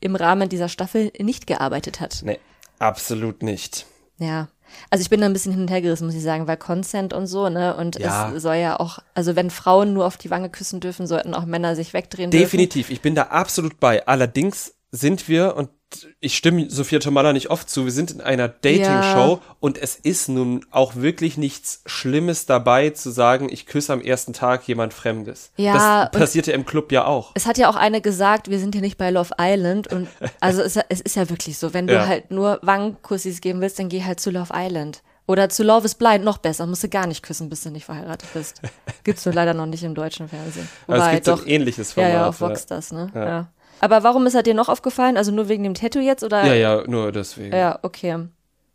[0.00, 2.22] im Rahmen dieser Staffel nicht gearbeitet hat.
[2.24, 2.40] Nee,
[2.80, 3.86] absolut nicht.
[4.18, 4.48] Ja.
[4.90, 7.12] Also ich bin da ein bisschen hin und her gerissen, muss ich sagen, weil Consent
[7.12, 7.76] und so, ne?
[7.76, 8.32] Und Ja.
[8.34, 11.44] es soll ja auch, also wenn Frauen nur auf die Wange küssen dürfen, sollten auch
[11.44, 12.42] Männer sich wegdrehen dürfen.
[12.42, 14.04] Definitiv, ich bin da absolut bei.
[14.08, 15.70] Allerdings sind wir, und
[16.20, 20.28] ich stimme Sophia Tomala nicht oft zu, wir sind in einer Dating-Show und es ist
[20.28, 25.52] nun auch wirklich nichts Schlimmes dabei zu sagen, ich küsse am ersten Tag jemand Fremdes.
[25.56, 25.72] Ja,
[26.08, 27.32] das und- passiert ja im Club ja auch.
[27.34, 30.08] Es hat ja auch eine gesagt, wir sind hier nicht bei Love Island und
[30.40, 32.06] also es, es ist ja wirklich so, wenn du Ja.
[32.06, 35.02] halt nur Wangenkussis geben willst, dann geh halt zu Love Island.
[35.28, 37.84] Oder zu Love is Blind, noch besser, musst du gar nicht küssen, bis du nicht
[37.84, 38.60] verheiratet bist.
[39.04, 40.68] Gibt's nur leider noch nicht im deutschen Fernsehen.
[40.86, 42.12] Aber es Wobei, gibt so doch, ein ähnliches ja, Format.
[42.12, 43.10] ja, auf Vox das, ne?
[43.12, 43.48] Ja.
[43.80, 45.16] Aber warum ist er dir noch aufgefallen?
[45.16, 46.44] Also nur wegen dem Tattoo jetzt oder?
[46.44, 47.54] ja, ja, nur deswegen.
[47.54, 48.28] Ja, okay.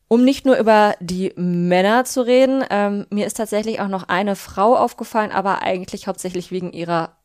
[0.08, 4.36] Um nicht nur über die Männer zu reden, ähm, mir ist tatsächlich auch noch eine
[4.36, 7.16] Frau aufgefallen, aber eigentlich hauptsächlich wegen ihrer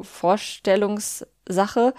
[0.00, 1.94] Vorstellungssache.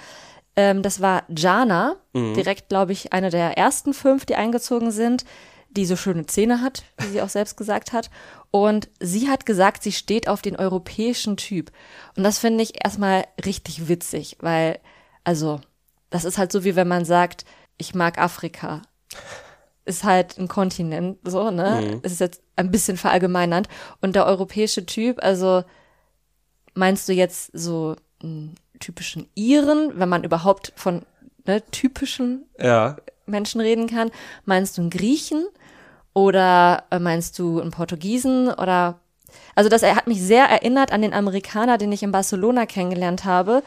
[0.55, 5.25] Ähm, das war Jana, direkt, glaube ich, eine der ersten fünf, die eingezogen sind,
[5.69, 8.09] die so schöne Zähne hat, wie sie auch selbst gesagt hat.
[8.51, 11.71] Und sie hat gesagt, sie steht auf den europäischen Typ.
[12.15, 14.79] Und das finde ich erstmal richtig witzig, weil,
[15.23, 15.61] also,
[16.09, 17.45] das ist halt so, wie wenn man sagt,
[17.77, 18.81] ich mag Afrika
[19.85, 21.99] ist halt ein Kontinent, so, ne?
[22.03, 23.67] Es ist jetzt ein bisschen verallgemeinernd.
[24.01, 25.63] Und der europäische Typ, also
[26.73, 31.03] meinst du jetzt so einen typischen Iren, wenn man überhaupt von
[31.45, 32.97] ne, typischen Ja.
[33.25, 34.11] Menschen reden kann?
[34.45, 35.45] Meinst du einen Griechen?
[36.13, 38.49] Oder äh, meinst du einen Portugiesen?
[38.49, 38.99] Oder
[39.55, 43.25] also das er hat mich sehr erinnert an den Amerikaner, den ich in Barcelona kennengelernt
[43.25, 43.63] habe,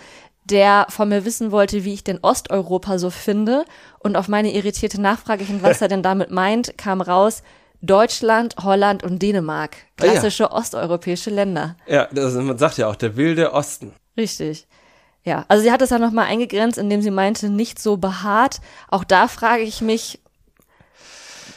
[0.50, 3.64] der von mir wissen wollte, wie ich denn Osteuropa so finde.
[3.98, 7.42] Und auf meine irritierte Nachfrage hin, was er denn damit meint, kam raus,
[7.82, 9.76] Deutschland, Holland und Dänemark.
[10.00, 10.12] Ah ja.
[10.12, 11.76] Klassische osteuropäische Länder.
[11.86, 13.92] Ja, das, man sagt ja auch, der wilde Osten.
[14.16, 14.66] Richtig.
[15.24, 18.60] Ja, also sie hat es ja nochmal eingegrenzt, indem sie meinte, nicht so behaart.
[18.88, 20.20] Auch da frage ich mich,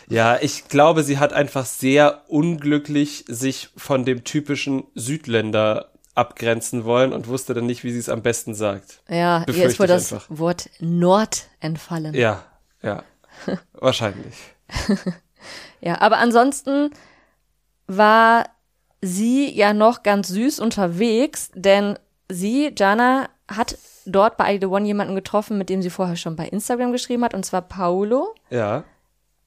[0.10, 7.14] Ja, ich glaube, sie hat einfach sehr unglücklich sich von dem typischen Südländer abgrenzen wollen
[7.14, 9.02] und wusste dann nicht, wie sie es am besten sagt.
[9.10, 10.28] ja, ihr Befürchte ist wohl das einfach.
[10.30, 12.14] Wort Nord entfallen.
[12.14, 12.44] Ja,
[12.82, 13.04] ja.
[13.74, 14.36] Wahrscheinlich.
[15.82, 16.92] Ja, aber ansonsten
[17.88, 18.46] war
[19.02, 25.16] sie ja noch ganz süß unterwegs, denn sie, Jana, hat dort bei The One jemanden
[25.16, 28.36] getroffen, mit dem sie vorher schon bei Instagram geschrieben hat, und zwar Paulo.
[28.50, 28.84] Ja,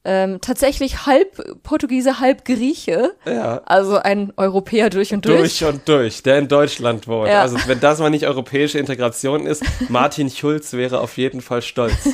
[0.05, 3.15] Ähm, tatsächlich halb Portugiese, halb Grieche.
[3.25, 3.61] ja.
[3.65, 5.59] Also ein Europäer durch und durch.
[5.59, 7.29] Durch und durch, der in Deutschland wohnt.
[7.29, 7.41] Ja.
[7.41, 12.09] Also wenn das mal nicht europäische Integration ist, Martin Schulz wäre auf jeden Fall stolz.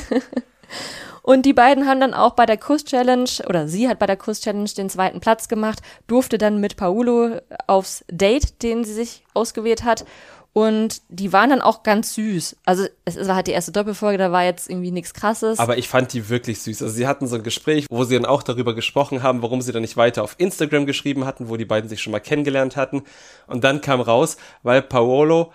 [1.22, 4.70] Und die beiden haben dann auch bei der Kuss-Challenge, oder sie hat bei der Kuss-Challenge
[4.76, 10.06] den zweiten Platz gemacht, durfte dann mit Paulo aufs Date, den sie sich ausgewählt hat.
[10.52, 12.56] Und die waren dann auch ganz süß.
[12.64, 15.60] Also es war halt die erste Doppelfolge, da war jetzt irgendwie nichts krasses.
[15.60, 16.82] Aber ich fand die wirklich süß.
[16.82, 19.70] Also sie hatten so ein Gespräch, wo sie dann auch darüber gesprochen haben, warum sie
[19.70, 23.02] dann nicht weiter auf Instagram geschrieben hatten, wo die beiden sich schon mal kennengelernt hatten.
[23.46, 25.52] Und dann kam raus, weil Paolo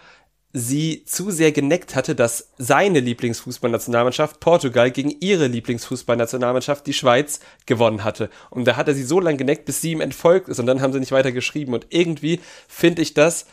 [0.57, 8.05] sie zu sehr geneckt hatte, dass seine Lieblingsfußballnationalmannschaft Portugal gegen ihre Lieblingsfußballnationalmannschaft die Schweiz gewonnen
[8.05, 8.29] hatte.
[8.49, 10.81] Und da hat er sie so lange geneckt, bis sie ihm entfolgt ist und dann
[10.81, 11.73] haben sie nicht weiter geschrieben.
[11.73, 13.47] Und irgendwie finde ich das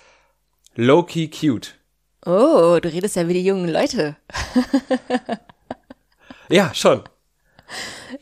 [0.74, 1.74] low-key cute.
[2.26, 4.16] oh, du redest ja wie die jungen Leute.
[6.48, 7.02] Ja, schon.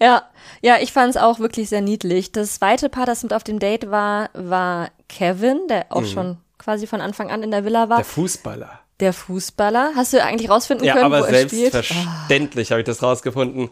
[0.01, 0.23] Ja,
[0.63, 2.31] ja, ich fand es auch wirklich sehr niedlich.
[2.31, 6.87] Das zweite Paar, das mit auf dem Date war, war Kevin, der auch schon quasi
[6.87, 7.97] von Anfang an in der Villa war.
[7.97, 8.81] Der Fußballer.
[9.01, 9.93] Der Fußballer.
[9.97, 11.73] Hast du eigentlich rausfinden Ja, können, aber wo er spielt?
[11.73, 13.71] selbstverständlich habe ich das rausgefunden.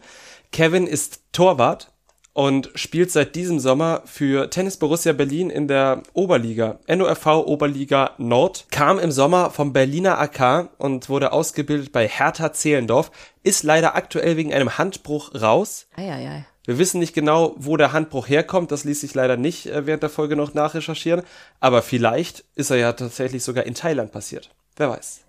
[0.51, 1.91] Kevin ist Torwart
[2.33, 8.65] und spielt seit diesem Sommer für Tennis Borussia Berlin in der Oberliga, NORV Oberliga Nord,
[8.71, 13.11] kam im Sommer vom Berliner AK und wurde ausgebildet bei Hertha Zehlendorf,
[13.43, 15.87] ist leider aktuell wegen einem Handbruch raus.
[15.95, 16.45] Eieiei.
[16.65, 20.03] Wir wissen nicht genau, wo der Handbruch herkommt, das ließ sich leider nicht äh, während
[20.03, 21.23] der Folge noch nachrecherchieren,
[21.59, 24.51] aber vielleicht ist er ja tatsächlich sogar in Thailand passiert.
[24.75, 25.21] Wer weiß.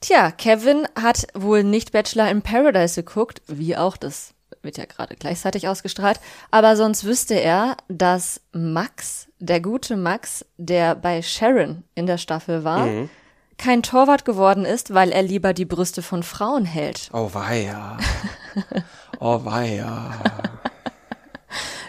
[0.00, 4.31] Tja, Kevin hat wohl nicht Bachelor in Paradise geguckt, wie auch das
[4.62, 6.20] wird ja gerade gleichzeitig ausgestrahlt.
[6.50, 12.64] Aber sonst wüsste er, dass Max, der gute Max, der bei Sharon in der Staffel
[12.64, 13.10] war, Mhm.
[13.58, 17.10] kein Torwart geworden ist, weil er lieber die Brüste von Frauen hält.
[17.12, 17.96] Oh weia.
[19.20, 20.10] Oh weia.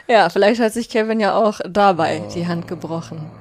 [0.08, 3.32] Ja, vielleicht hat sich Kevin ja auch dabei die Hand gebrochen.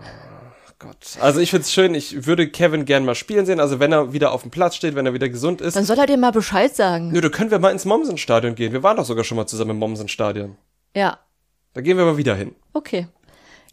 [0.83, 1.17] Gott.
[1.21, 4.33] Also ich find's schön, ich würde Kevin gern mal spielen sehen, also wenn er wieder
[4.33, 5.75] auf dem Platz steht, wenn er wieder gesund ist.
[5.77, 7.11] Dann soll er dir mal Bescheid sagen.
[7.13, 8.73] Nö, da können wir mal ins Mommsen-Stadion gehen.
[8.73, 10.57] Wir waren doch sogar schon mal zusammen im Mommsen-Stadion.
[10.95, 11.19] Ja,
[11.75, 12.55] Da gehen wir mal wieder hin.
[12.73, 13.07] okay.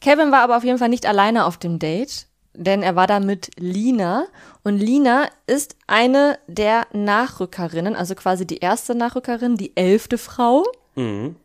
[0.02, 3.20] Kevin war aber auf jeden Fall nicht alleine auf dem Date, denn er war da
[3.20, 4.28] mit Lina.
[4.64, 10.64] Und Lina ist eine der Nachrückerinnen, also quasi die erste Nachrückerin, die elfte Frau.
[10.96, 11.36] Mhm.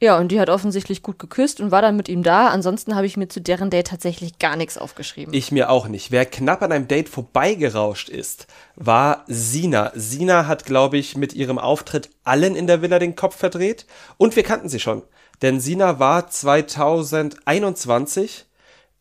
[0.00, 2.48] Ja, und die hat offensichtlich gut geküsst und war dann mit ihm da.
[2.48, 5.32] Ansonsten habe ich mir zu deren Date tatsächlich gar nichts aufgeschrieben.
[5.32, 6.10] Ich mir auch nicht.
[6.10, 9.92] Wer knapp an einem Date vorbeigerauscht ist, war Sina.
[9.94, 13.86] Sina hat, glaube ich, mit ihrem Auftritt allen in der Villa den Kopf verdreht.
[14.16, 15.02] Und wir kannten sie schon.
[15.42, 18.46] Denn Sina war 2021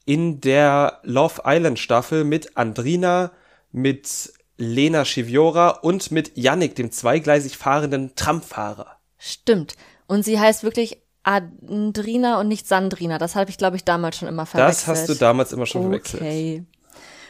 [0.06, 3.32] in der Love Island Staffel mit Andrina,
[3.72, 9.00] mit Lena Schiviora und mit Yannick, dem zweigleisig fahrenden Tramfahrer.
[9.18, 9.76] Stimmt.
[10.08, 13.18] Und sie heißt wirklich Andrina und nicht Sandrina.
[13.18, 14.88] Das habe ich, glaube ich, damals schon immer verwechselt.
[14.88, 16.22] Das hast du damals immer schon verwechselt.
[16.22, 16.64] Okay.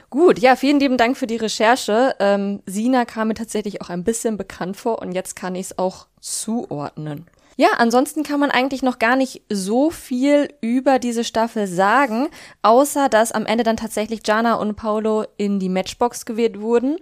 [0.09, 2.15] Gut, ja, vielen lieben Dank für die Recherche.
[2.19, 5.77] Ähm, Sina kam mir tatsächlich auch ein bisschen bekannt vor und jetzt kann ich es
[5.79, 7.25] auch zuordnen.
[7.55, 12.29] Ja, ansonsten kann man eigentlich noch gar nicht so viel über diese Staffel sagen,
[12.63, 16.97] außer dass am Ende dann tatsächlich Jana und Paolo in die Matchbox gewählt wurden.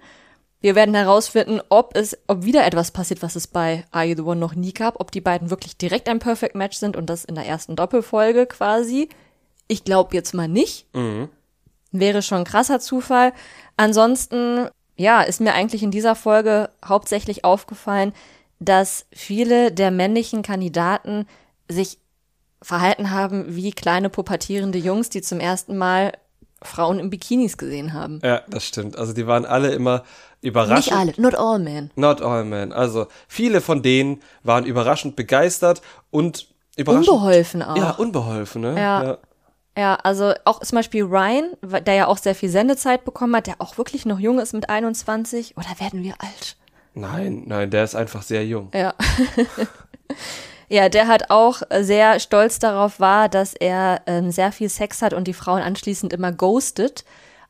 [0.62, 4.22] Wir werden herausfinden, ob es, ob wieder etwas passiert, was es bei Are You the
[4.22, 7.26] One noch nie gab, ob die beiden wirklich direkt ein Perfect Match sind und das
[7.26, 9.10] in der ersten Doppelfolge quasi.
[9.68, 10.86] Ich glaube jetzt mal nicht.
[11.92, 13.34] Wäre schon ein krasser Zufall.
[13.76, 18.14] Ansonsten, ja, ist mir eigentlich in dieser Folge hauptsächlich aufgefallen,
[18.60, 21.26] dass viele der männlichen Kandidaten
[21.68, 21.98] sich
[22.62, 26.14] verhalten haben wie kleine pubertierende Jungs, die zum ersten Mal
[26.62, 28.20] Frauen in Bikinis gesehen haben.
[28.24, 28.98] Ja, das stimmt.
[28.98, 30.04] Also die waren alle immer
[30.42, 30.88] überrascht.
[30.88, 31.92] Nicht alle, not all men.
[31.96, 32.72] Not all men.
[32.72, 36.48] Also viele von denen waren überraschend begeistert und
[36.78, 37.10] überraschend.
[37.10, 37.78] Unbeholfen auch.
[37.78, 38.80] Ja, unbeholfen, ne?
[38.80, 39.18] Ja.
[39.78, 43.56] Ja, also auch zum Beispiel Ryan, der ja auch sehr viel Sendezeit bekommen hat, der
[43.60, 45.56] auch wirklich noch jung ist mit 21.
[45.56, 46.58] Oder werden wir alt?
[46.94, 48.70] Nein, nein, der ist einfach sehr jung.
[48.74, 48.94] Ja.
[50.72, 55.14] ja, der hat auch sehr stolz darauf war, dass er ähm, sehr viel Sex hat
[55.14, 57.04] und die Frauen anschließend immer ghostet.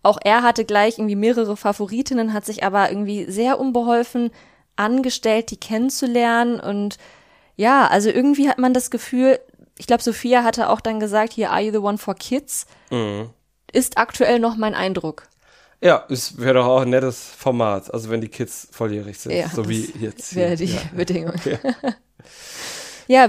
[0.03, 4.31] Auch er hatte gleich irgendwie mehrere Favoritinnen, hat sich aber irgendwie sehr unbeholfen
[4.75, 6.59] angestellt, die kennenzulernen.
[6.59, 6.97] Und
[7.55, 9.39] ja, also irgendwie hat man das Gefühl,
[9.77, 12.65] ich glaube, Sophia hatte auch dann gesagt, hier, are you the one for kids?
[13.71, 15.27] Ist aktuell noch mein Eindruck.
[15.83, 19.49] Ja, es wäre doch auch ein nettes Format, also wenn die Kids volljährig sind, Ja,
[19.49, 20.35] so wie jetzt.
[20.35, 20.81] Wäre die Ja.
[20.95, 21.33] Bedingung.
[21.45, 21.57] Ja.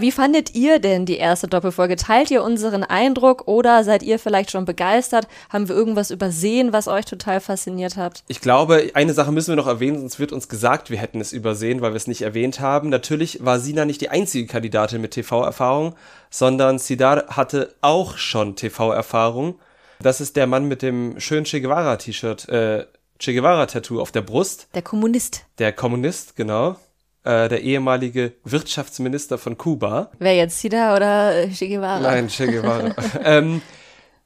[0.00, 1.96] wie fandet ihr denn die erste Doppelfolge?
[1.96, 5.26] Teilt ihr unseren Eindruck oder seid ihr vielleicht schon begeistert?
[5.50, 8.22] Haben wir irgendwas übersehen, was euch total fasziniert hat?
[8.28, 11.32] Ich glaube, eine Sache müssen wir noch erwähnen, sonst wird uns gesagt, wir hätten es
[11.32, 12.90] übersehen, weil wir es nicht erwähnt haben.
[12.90, 15.96] Natürlich war Sina nicht die einzige Kandidatin mit TV-Erfahrung,
[16.30, 19.58] sondern Sidar hatte auch schon TV-Erfahrung.
[20.00, 22.86] Das ist der Mann mit dem schönen Che Guevara-T-Shirt, äh,
[23.18, 24.68] Che Guevara-Tattoo auf der Brust.
[24.74, 25.44] Der Kommunist.
[25.58, 26.76] Der Kommunist, genau.
[27.24, 30.10] Äh, der ehemalige Wirtschaftsminister von Kuba.
[30.18, 32.00] Wer jetzt Sida oder Che Guevara?
[32.00, 32.96] Nein, Che Guevara.
[33.24, 33.62] ähm,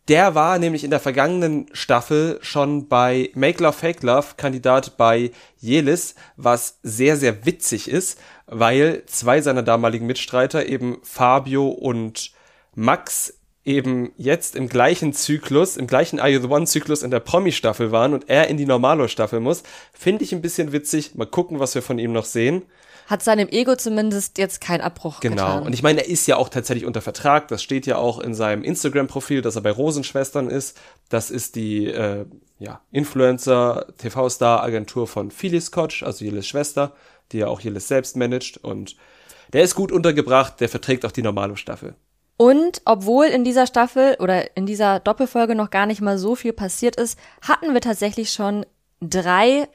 [0.08, 5.30] der war nämlich in der vergangenen Staffel schon bei Make Love Fake Love Kandidat bei
[5.58, 12.30] Jelis, was sehr, sehr witzig ist, weil zwei seiner damaligen Mitstreiter, eben Fabio und
[12.74, 13.34] Max,
[13.66, 17.92] eben jetzt im gleichen Zyklus, im gleichen Are You the One Zyklus in der Promi-Staffel
[17.92, 19.64] waren und er in die Normalo-Staffel muss.
[19.92, 21.16] Finde ich ein bisschen witzig.
[21.16, 22.62] Mal gucken, was wir von ihm noch sehen.
[23.06, 25.34] Hat seinem Ego zumindest jetzt keinen Abbruch Genau.
[25.36, 25.62] getan.
[25.62, 27.48] Und ich meine, er ist ja auch tatsächlich unter Vertrag.
[27.48, 30.76] Das steht ja auch in seinem Instagram-Profil, dass er bei Rosenschwestern ist.
[31.08, 32.26] Das ist die äh,
[32.58, 36.92] ja, Influencer, TV-Star-Agentur von Phyllis Scotch, also Jelis Schwester,
[37.32, 38.58] die ja auch Jelis selbst managt.
[38.58, 38.96] Und
[39.52, 41.94] der ist gut untergebracht, der verträgt auch die normale Staffel.
[42.36, 46.52] Und obwohl in dieser Staffel oder in dieser Doppelfolge noch gar nicht mal so viel
[46.52, 48.66] passiert ist, hatten wir tatsächlich schon
[49.00, 49.68] drei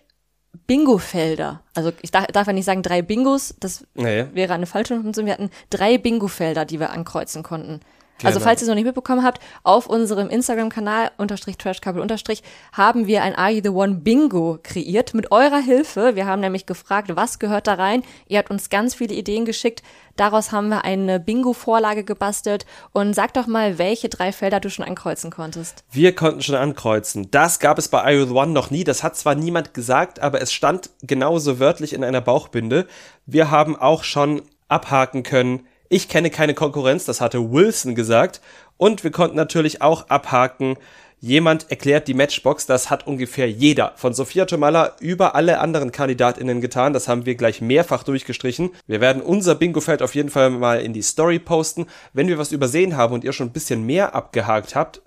[0.67, 1.61] Bingo-Felder.
[1.75, 4.25] Also ich darf, darf ja nicht sagen drei Bingos, das Nee.
[4.33, 5.25] wäre eine falsche Information.
[5.25, 7.79] Wir hatten drei Bingo-Felder, die wir ankreuzen konnten.
[8.23, 8.49] Also Genau.
[8.49, 13.23] falls ihr es noch nicht mitbekommen habt, auf unserem Instagram-Kanal unterstrich Trashcouple unterstrich haben wir
[13.23, 16.15] ein Are You the One Bingo kreiert mit eurer Hilfe.
[16.15, 18.03] Wir haben nämlich gefragt, was gehört da rein.
[18.27, 19.81] Ihr habt uns ganz viele Ideen geschickt.
[20.17, 22.65] Daraus haben wir eine Bingo-Vorlage gebastelt.
[22.91, 25.83] Und sag doch mal, welche drei Felder du schon ankreuzen konntest.
[25.91, 27.31] Wir konnten schon ankreuzen.
[27.31, 28.83] Das gab es bei I the One noch nie.
[28.83, 32.87] Das hat zwar niemand gesagt, aber es stand genauso wörtlich in einer Bauchbinde.
[33.25, 35.65] Wir haben auch schon abhaken können.
[35.93, 38.39] Ich kenne keine Konkurrenz, das hatte Wilson gesagt.
[38.77, 40.77] Und wir konnten natürlich auch abhaken,
[41.19, 46.61] jemand erklärt die Matchbox, das hat ungefähr jeder von Sophia Tomalla über alle anderen KandidatInnen
[46.61, 46.93] getan.
[46.93, 48.69] Das haben wir gleich mehrfach durchgestrichen.
[48.87, 51.87] Wir werden unser Bingo-Feld auf jeden Fall mal in die Story posten.
[52.13, 55.01] Wenn wir was übersehen haben und ihr schon ein bisschen mehr abgehakt habt,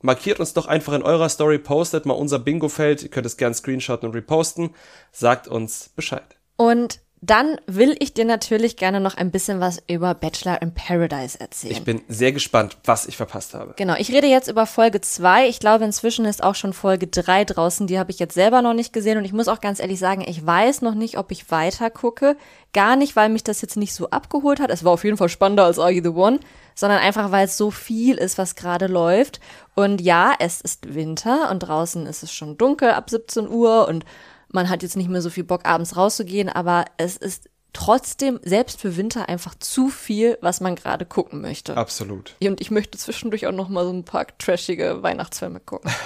[0.00, 3.02] markiert uns doch einfach in eurer Story, postet mal unser Bingo-Feld.
[3.02, 4.70] Ihr könnt es gern screenshotten und reposten.
[5.12, 6.38] Sagt uns Bescheid.
[6.56, 11.38] Und dann will ich dir natürlich gerne noch ein bisschen was über Bachelor in Paradise
[11.38, 11.72] erzählen.
[11.72, 13.74] Ich bin sehr gespannt, was ich verpasst habe.
[13.76, 15.46] Genau, ich rede jetzt über Folge 2.
[15.48, 17.86] Ich glaube, inzwischen ist auch schon Folge 3 draußen.
[17.86, 20.24] Die habe ich jetzt selber noch nicht gesehen und ich muss auch ganz ehrlich sagen,
[20.26, 22.36] ich weiß noch nicht, ob ich weiter gucke.
[22.72, 24.70] Gar nicht, weil mich das jetzt nicht so abgeholt hat.
[24.70, 26.40] Es war auf jeden Fall spannender als Are You the One,
[26.74, 29.40] sondern einfach, weil es so viel ist, was gerade läuft.
[29.74, 34.06] Und ja, es ist Winter und draußen ist es schon dunkel ab 17 Uhr und
[34.52, 38.80] man hat jetzt nicht mehr so viel Bock, abends rauszugehen, aber es ist trotzdem, selbst
[38.80, 41.76] für Winter, einfach zu viel, was man gerade gucken möchte.
[41.76, 42.34] Absolut.
[42.42, 45.90] Und ich möchte zwischendurch auch noch mal so ein paar trashige Weihnachtsfilme gucken.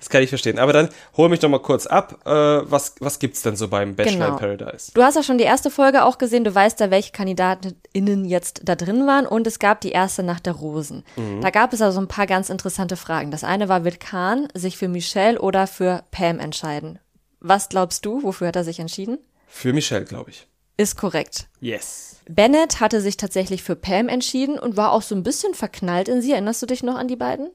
[0.00, 0.58] Das kann ich verstehen.
[0.58, 2.18] Aber dann hol mich doch mal kurz ab.
[2.26, 4.32] Äh, was, was gibt's denn so beim Bachelor Genau.
[4.32, 4.90] in Paradise?
[4.92, 8.62] Du hast ja schon die erste Folge auch gesehen, du weißt ja, welche KandidatInnen jetzt
[8.64, 11.04] da drin waren und es gab die erste Nacht der Rosen.
[11.40, 13.30] Da gab es also ein paar ganz interessante Fragen.
[13.30, 16.98] Das eine war, wird Kahn sich für Michelle oder für Pam entscheiden?
[17.44, 19.18] Was glaubst du, wofür hat er sich entschieden?
[19.48, 20.46] Für Michelle, glaube ich.
[20.76, 21.48] Ist korrekt.
[21.60, 22.20] Yes.
[22.28, 26.22] Bennett hatte sich tatsächlich für Pam entschieden und war auch so ein bisschen verknallt in
[26.22, 26.32] sie.
[26.32, 27.50] Erinnerst du dich noch an die beiden?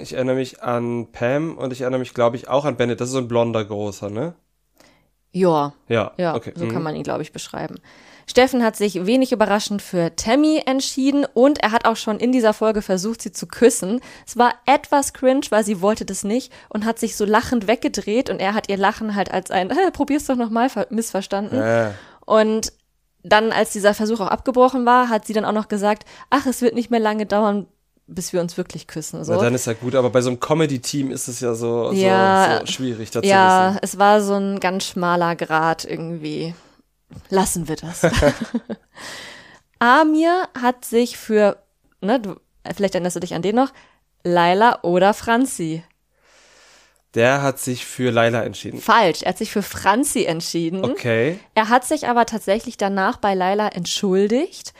[0.00, 3.00] Ich erinnere mich an Pam und ich erinnere mich, glaube ich, auch an Bennett.
[3.00, 4.34] Das ist so ein blonder großer, ne?
[5.32, 5.74] Ja.
[5.88, 6.12] Ja.
[6.16, 6.52] Ja, okay.
[6.56, 6.72] so Mhm.
[6.72, 7.76] kann man ihn, glaube ich, beschreiben.
[8.28, 12.52] Steffen hat sich wenig überraschend für Tammy entschieden und er hat auch schon in dieser
[12.52, 14.00] Folge versucht, sie zu küssen.
[14.26, 18.28] Es war etwas cringe, weil sie wollte das nicht und hat sich so lachend weggedreht
[18.28, 21.60] und er hat ihr Lachen halt als ein, äh, probier's doch nochmal, missverstanden.
[21.60, 21.90] Äh,
[22.24, 22.72] Und
[23.22, 26.62] dann, als dieser Versuch auch abgebrochen war, hat sie dann auch noch gesagt, ach, es
[26.62, 27.66] wird nicht mehr lange dauern,
[28.08, 29.24] bis wir uns wirklich küssen.
[29.24, 29.34] So.
[29.34, 32.58] Na, dann ist ja gut, aber bei so einem Comedy-Team ist es ja so, Ja.
[32.60, 36.54] so, so schwierig dazu Ja, es war so ein ganz schmaler Grad irgendwie.
[37.30, 38.02] Lassen wir das.
[39.78, 41.62] Amir hat sich für,
[42.00, 42.36] ne, du,
[42.74, 43.72] vielleicht erinnerst du dich an den noch,
[44.24, 45.84] Laila oder Franzi.
[47.14, 48.80] Der hat sich für Laila entschieden.
[48.80, 50.84] Falsch, er hat sich für Franzi entschieden.
[50.84, 51.38] Okay.
[51.54, 54.74] Er hat sich aber tatsächlich danach bei Laila entschuldigt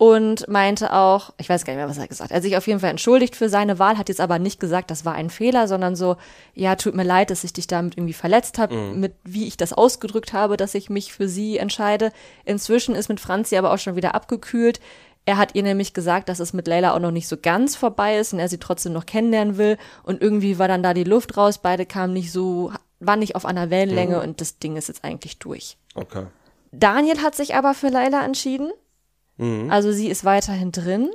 [0.00, 2.34] und meinte auch, ich weiß gar nicht mehr, was er gesagt hat.
[2.34, 5.04] Er sich auf jeden Fall entschuldigt für seine Wahl, hat jetzt aber nicht gesagt, das
[5.04, 6.16] war ein Fehler, sondern so,
[6.54, 9.74] ja, tut mir leid, dass ich dich damit irgendwie verletzt habe, mit wie ich das
[9.74, 12.12] ausgedrückt habe, dass ich mich für sie entscheide.
[12.46, 14.80] Inzwischen ist mit Franzi aber auch schon wieder abgekühlt.
[15.26, 18.16] Er hat ihr nämlich gesagt, dass es mit Leila auch noch nicht so ganz vorbei
[18.16, 19.76] ist und er sie trotzdem noch kennenlernen will.
[20.02, 23.44] Und irgendwie war dann da die Luft raus, beide kamen nicht so, waren nicht auf
[23.44, 25.76] einer Wellenlänge und das Ding ist jetzt eigentlich durch.
[25.94, 26.24] Okay.
[26.72, 28.72] Daniel hat sich aber für Laila entschieden.
[29.70, 31.10] Also sie ist weiterhin drin.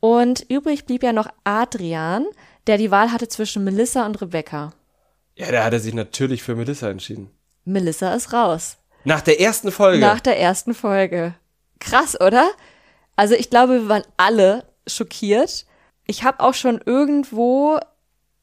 [0.00, 2.26] Und übrig blieb ja noch Adrian,
[2.66, 4.72] der die Wahl hatte zwischen Melissa und Rebecca.
[5.34, 7.30] Ja, da hat er sich natürlich für Melissa entschieden.
[7.64, 8.76] Melissa ist raus.
[9.04, 10.00] Nach der ersten Folge.
[10.00, 11.34] Nach der ersten Folge.
[11.78, 12.50] Krass, oder?
[13.16, 15.66] Also ich glaube, wir waren alle schockiert.
[16.06, 17.78] Ich habe auch schon irgendwo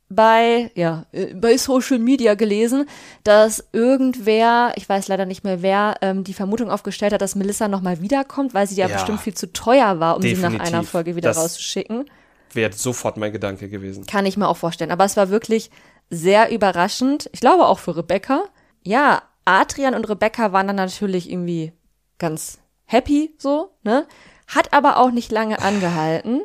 [0.09, 2.87] bei, ja, äh, bei Social Media gelesen,
[3.23, 7.67] dass irgendwer, ich weiß leider nicht mehr wer, ähm, die Vermutung aufgestellt hat, dass Melissa
[7.67, 8.93] nochmal wiederkommt, weil sie ja, Ja.
[8.95, 10.67] bestimmt viel zu teuer war, um sie nach Definitiv.
[10.73, 12.05] einer Folge wieder Das- rauszuschicken.
[12.53, 14.05] Wäre sofort mein Gedanke gewesen.
[14.05, 14.91] Kann ich mir auch vorstellen.
[14.91, 15.71] Aber es war wirklich
[16.09, 17.29] sehr überraschend.
[17.33, 18.43] Ich glaube auch für Rebecca.
[18.83, 21.73] Ja, Adrian und Rebecca waren dann natürlich irgendwie
[22.17, 24.05] ganz happy so, ne?
[24.47, 26.41] Hat aber auch nicht lange angehalten.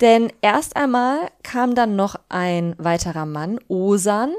[0.00, 4.32] Denn erst einmal kam dann noch ein weiterer Mann, Osan.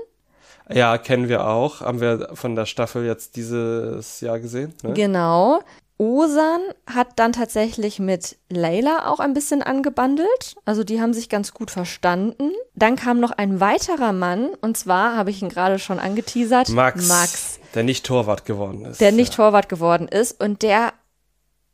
[0.69, 1.81] Ja, kennen wir auch.
[1.81, 4.73] Haben wir von der Staffel jetzt dieses Jahr gesehen.
[4.83, 4.93] Ne?
[4.93, 5.61] Genau.
[5.99, 10.55] Osan hat dann tatsächlich mit Layla auch ein bisschen angebandelt.
[10.63, 12.51] Also die haben sich ganz gut verstanden.
[12.75, 16.69] Dann kam noch ein weiterer Mann, und zwar habe ich ihn gerade schon angeteasert.
[16.69, 19.01] Max, Max, Der nicht Torwart geworden ist.
[19.01, 20.93] der nicht Torwart geworden ist und der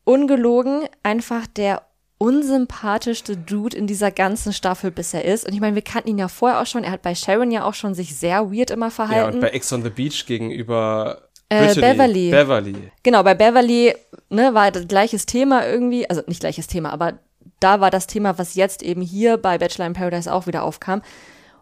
[0.06, 1.82] ungelogen einfach der
[2.24, 5.46] unsympathischste Dude in dieser ganzen Staffel bisher ist.
[5.46, 6.84] Und ich meine, wir kannten ihn ja vorher auch schon.
[6.84, 9.36] Er hat bei Sharon ja auch schon sich sehr weird immer Ja, verhalten.
[9.36, 11.74] und bei Ex on the Beach gegenüber Äh.
[11.76, 12.32] Beverly.
[12.32, 12.76] Beverly.
[13.04, 13.94] Genau, bei Beverly
[14.30, 17.20] ne, war das gleiches Thema irgendwie, also nicht gleiches Thema, aber
[17.60, 21.02] da war das Thema, was jetzt eben hier bei Bachelor in Paradise auch wieder aufkam.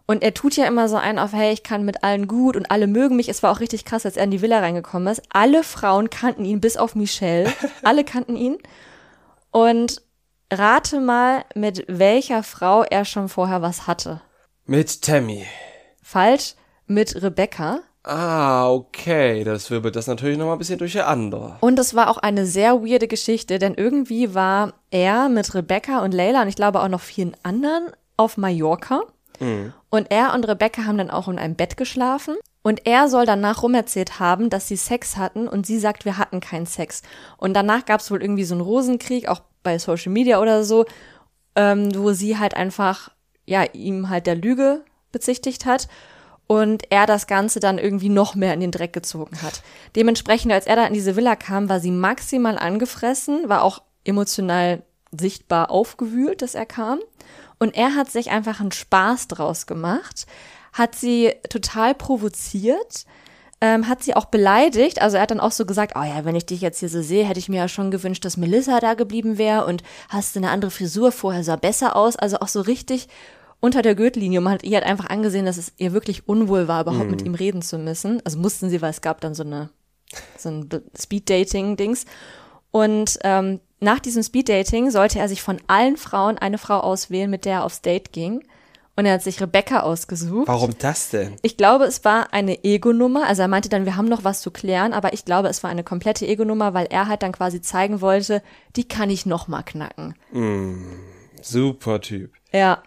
[0.06, 2.70] Und er tut ja immer so einen auf, hey, ich kann mit allen gut und
[2.70, 3.28] alle mögen mich.
[3.28, 5.22] Es war auch richtig krass, als er in die Villa reingekommen ist.
[5.30, 7.52] Alle Frauen kannten ihn, bis auf Michelle.
[7.84, 8.58] Alle kannten ihn.
[9.52, 10.02] Und
[10.52, 14.20] rate mal, mit welcher Frau er schon vorher was hatte.
[14.66, 15.46] Mit Tammy.
[16.02, 16.54] Falsch,
[16.86, 17.80] mit Rebecca.
[18.04, 19.44] Ah, okay.
[19.44, 21.58] Das wirbelt das natürlich nochmal ein bisschen durcheinander.
[21.60, 26.12] Und es war auch eine sehr weirde Geschichte, denn irgendwie war er mit Rebecca und
[26.12, 29.02] Leila und ich glaube auch noch vielen anderen auf Mallorca.
[29.90, 32.36] Und er und Rebecca haben dann auch in einem Bett geschlafen.
[32.62, 36.38] Und er soll danach rumerzählt haben, dass sie Sex hatten und sie sagt, wir hatten
[36.38, 37.02] keinen Sex.
[37.36, 40.84] Und danach gab es wohl irgendwie so einen Rosenkrieg, auch bei Social Media oder so,
[41.56, 43.10] ähm, wo sie halt einfach,
[43.46, 45.88] ja, ihm halt der Lüge bezichtigt hat
[46.46, 49.62] und er das Ganze dann irgendwie noch mehr in den Dreck gezogen hat.
[49.96, 54.82] Dementsprechend, als er da in diese Villa kam, war sie maximal angefressen, war auch emotional
[55.10, 57.00] sichtbar aufgewühlt, dass er kam.
[57.58, 60.26] Und er hat sich einfach einen Spaß draus gemacht,
[60.72, 63.04] hat sie total provoziert,
[63.62, 65.00] ähm, hat sie auch beleidigt.
[65.00, 67.00] Also er hat dann auch so gesagt, oh ja, wenn ich dich jetzt hier so
[67.00, 70.50] sehe, hätte ich mir ja schon gewünscht, dass Melissa da geblieben wäre und hast eine
[70.50, 72.16] andere Frisur, vorher sah besser aus.
[72.16, 73.06] Also auch so richtig
[73.60, 74.40] unter der Gürtellinie.
[74.40, 77.36] Man hat ihr halt einfach angesehen, dass es ihr wirklich unwohl war, überhaupt mit ihm
[77.36, 78.20] reden zu müssen.
[78.24, 79.70] Also mussten sie, weil es gab dann so eine
[80.36, 80.68] so ein
[81.00, 82.04] Speed-Dating-Dings.
[82.72, 87.44] Und ähm, nach diesem Speed-Dating sollte er sich von allen Frauen eine Frau auswählen, mit
[87.44, 88.42] der er aufs Date ging.
[89.02, 90.46] Und er hat sich Rebecca ausgesucht.
[90.46, 91.34] Warum das denn?
[91.42, 93.26] Ich glaube, es war eine Ego-Nummer.
[93.26, 95.70] Also er meinte dann, wir haben noch was zu klären, aber ich glaube, es war
[95.70, 98.44] eine komplette Ego-Nummer, weil er halt dann quasi zeigen wollte,
[98.76, 100.14] die kann ich noch mal knacken.
[101.42, 102.30] Super Typ.
[102.52, 102.80] Ja.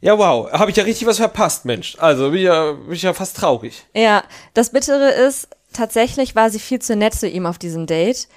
[0.00, 0.52] Ja, wow.
[0.52, 1.96] Habe ich ja richtig was verpasst, Mensch.
[1.98, 3.86] Also bin ich ja, bin ich ja fast traurig.
[3.96, 4.22] Ja,
[4.54, 8.28] das Bittere ist, tatsächlich war sie viel zu nett zu ihm auf diesem Date.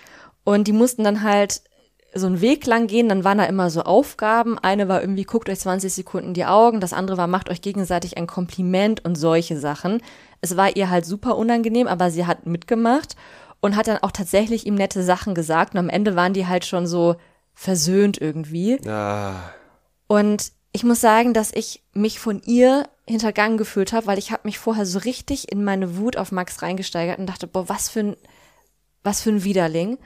[0.43, 1.61] Und die mussten dann halt
[2.13, 4.59] so einen Weg lang gehen, dann waren da immer so Aufgaben.
[4.59, 8.17] Eine war irgendwie, guckt euch 20 Sekunden die Augen, das andere war, macht euch gegenseitig
[8.17, 10.01] ein Kompliment und solche Sachen.
[10.41, 13.15] Es war ihr halt super unangenehm, aber sie hat mitgemacht
[13.61, 15.73] und hat dann auch tatsächlich ihm nette Sachen gesagt.
[15.73, 17.15] Und am Ende waren die halt schon so
[17.53, 18.79] versöhnt irgendwie.
[18.87, 19.35] Ah,
[20.07, 24.41] Und ich muss sagen, dass ich mich von ihr hintergangen gefühlt habe, weil ich habe
[24.45, 27.99] mich vorher so richtig in meine Wut auf Max reingesteigert und dachte, boah, was für
[27.99, 28.15] ein
[29.03, 29.97] was für ein Widerling.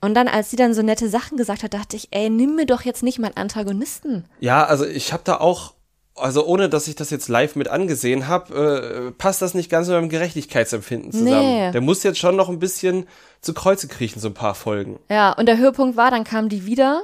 [0.00, 2.66] Und dann, als sie dann so nette Sachen gesagt hat, dachte ich, ey, nimm mir
[2.66, 4.24] doch jetzt nicht meinen Antagonisten.
[4.40, 5.74] Ja, also ich habe da auch,
[6.16, 9.86] also ohne dass ich das jetzt live mit angesehen habe, äh, passt das nicht ganz
[9.86, 11.28] mit meinem Gerechtigkeitsempfinden zusammen.
[11.30, 11.70] Nee.
[11.70, 13.06] Der muss jetzt schon noch ein bisschen
[13.40, 14.98] zu Kreuze kriechen, so ein paar Folgen.
[15.08, 17.02] Ja, und der Höhepunkt war, dann kam die wieder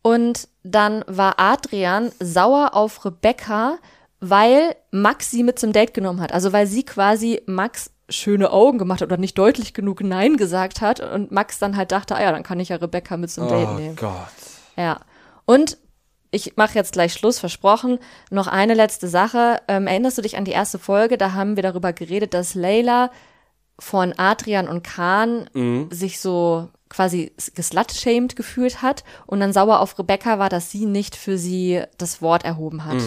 [0.00, 3.78] und dann war Adrian sauer auf Rebecca,
[4.20, 6.32] weil Max sie mit zum Date genommen hat.
[6.32, 10.80] Also weil sie quasi Max schöne Augen gemacht hat oder nicht deutlich genug Nein gesagt
[10.80, 13.48] hat und Max dann halt dachte, ah ja, dann kann ich ja Rebecca mit zum
[13.48, 13.96] Date Oh nehmen.
[13.96, 14.12] Gott.
[14.76, 15.00] Ja.
[15.44, 15.78] Und
[16.30, 17.98] ich mache jetzt gleich Schluss, versprochen.
[18.30, 19.60] Noch eine letzte Sache.
[19.68, 21.18] Ähm, erinnerst du dich an die erste Folge?
[21.18, 23.10] Da haben wir darüber geredet, dass Layla
[23.78, 30.38] von Adrian und Khan sich so quasi geslut-shamed gefühlt hat und dann sauer auf Rebecca
[30.38, 33.02] war, dass sie nicht für sie das Wort erhoben hat.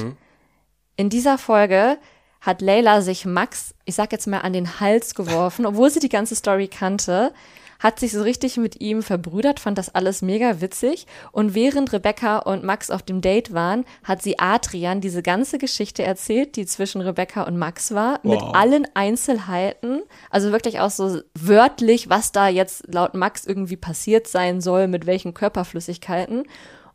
[0.97, 1.97] In dieser Folge
[2.45, 6.09] hat Layla sich Max, ich sag jetzt mal, an den Hals geworfen, obwohl sie die
[6.09, 7.33] ganze Story kannte,
[7.79, 11.07] hat sich so richtig mit ihm verbrüdert, fand das alles mega witzig.
[11.31, 16.03] Und während Rebecca und Max auf dem Date waren, hat sie Adrian diese ganze Geschichte
[16.03, 18.55] erzählt, die zwischen Rebecca und Max war, mit Wow.
[18.55, 20.01] allen Einzelheiten.
[20.29, 25.05] Also wirklich auch so wörtlich, was da jetzt laut Max irgendwie passiert sein soll, mit
[25.05, 26.43] welchen Körperflüssigkeiten.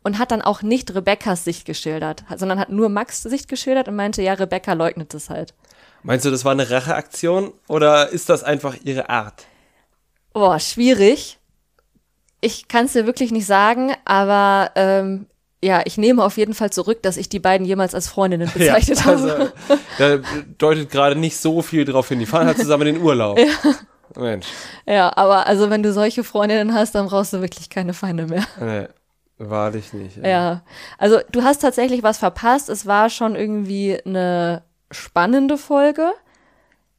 [0.03, 3.95] Und hat dann auch nicht Rebeccas Sicht geschildert, sondern hat nur Max Sicht geschildert und
[3.95, 5.53] meinte, ja, Rebecca leugnet es halt.
[6.03, 9.45] Meinst du, das war eine Racheaktion oder ist das einfach ihre Art?
[10.33, 11.37] Boah, schwierig.
[12.39, 15.27] Ich kann es dir wirklich nicht sagen, aber ähm,
[15.63, 19.05] ja, ich nehme auf jeden Fall zurück, dass ich die beiden jemals als Freundinnen bezeichnet
[19.05, 19.53] also, habe.
[19.99, 20.17] da
[20.57, 22.19] deutet gerade nicht so viel drauf hin.
[22.19, 23.39] Die fahren halt zusammen in den Urlaub.
[24.17, 24.47] Mensch.
[24.85, 28.43] Ja, aber also wenn du solche Freundinnen hast, dann brauchst du wirklich keine Feinde mehr.
[28.59, 28.87] Nee,
[29.49, 30.17] wahrlich nicht.
[30.17, 30.63] Ja,
[30.97, 32.69] also du hast tatsächlich was verpasst.
[32.69, 36.11] Es war schon irgendwie eine spannende Folge.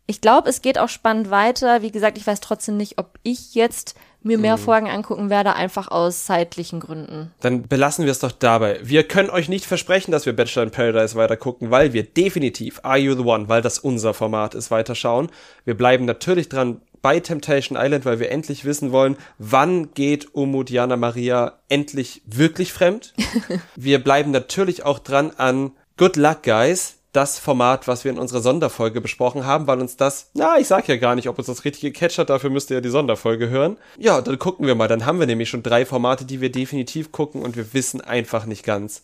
[0.06, 1.82] Ich glaube, es geht auch spannend weiter.
[1.82, 5.88] Wie gesagt, ich weiß trotzdem nicht, ob ich jetzt mir mehr Folgen angucken werde, einfach
[5.88, 7.32] aus zeitlichen Gründen.
[7.40, 8.78] Dann belassen wir es doch dabei.
[8.82, 12.80] Wir können euch nicht versprechen, dass wir Bachelor in Paradise weiter gucken, weil wir definitiv
[12.82, 15.30] Are You the One, weil das unser Format ist, weiterschauen.
[15.64, 20.70] Wir bleiben natürlich dran bei Temptation Island, weil wir endlich wissen wollen, wann geht Umut
[20.70, 23.12] Jana Maria endlich wirklich fremd.
[23.76, 28.40] wir bleiben natürlich auch dran an Good Luck Guys, das Format, was wir in unserer
[28.40, 31.64] Sonderfolge besprochen haben, weil uns das, na, ich sag ja gar nicht, ob uns das
[31.64, 33.76] richtige Catch hat, dafür müsst ihr ja die Sonderfolge hören.
[33.98, 37.12] Ja, dann gucken wir mal, dann haben wir nämlich schon drei Formate, die wir definitiv
[37.12, 39.02] gucken und wir wissen einfach nicht ganz,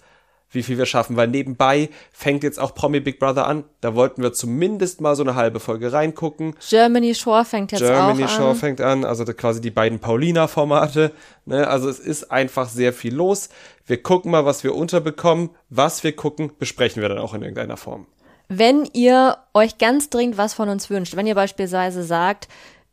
[0.51, 3.65] wie viel wir schaffen, weil nebenbei fängt jetzt auch Promi Big Brother an.
[3.81, 6.55] Da wollten wir zumindest mal so eine halbe Folge reingucken.
[6.67, 8.57] Germany Shore fängt jetzt Germany auch Show an.
[8.57, 11.13] fängt an, also quasi die beiden Paulina-Formate.
[11.45, 11.69] Ne?
[11.69, 13.51] Also es ist einfach sehr viel los.
[13.87, 15.51] Wir gucken mal, was wir unterbekommen.
[15.69, 18.07] Was wir gucken, besprechen wir dann auch in irgendeiner Form.
[18.49, 22.49] wenn ihr euch ganz dringend was von uns wünscht, wenn ihr beispielsweise sagt,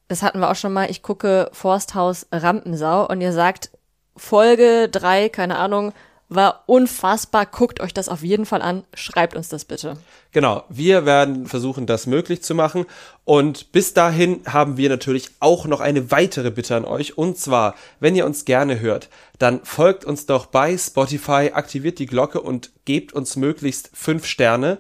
[0.10, 3.72] das hatten wir auch schon mal, ich gucke Forsthaus Rampensau und ihr sagt,
[4.18, 5.94] Folge drei, keine Ahnung,
[6.28, 7.46] war unfassbar.
[7.46, 8.84] Guckt euch das auf jeden Fall an.
[8.94, 9.98] Schreibt uns das bitte.
[10.32, 12.86] Genau, wir werden versuchen, das möglich zu machen.
[13.24, 17.18] Und bis dahin haben wir natürlich auch noch eine weitere Bitte an euch.
[17.18, 22.08] Und zwar, wenn ihr uns gerne hört, dann folgt uns doch bei Spotify, aktiviert die
[22.08, 24.80] Glocke und gebt uns möglichst fünf Sterne.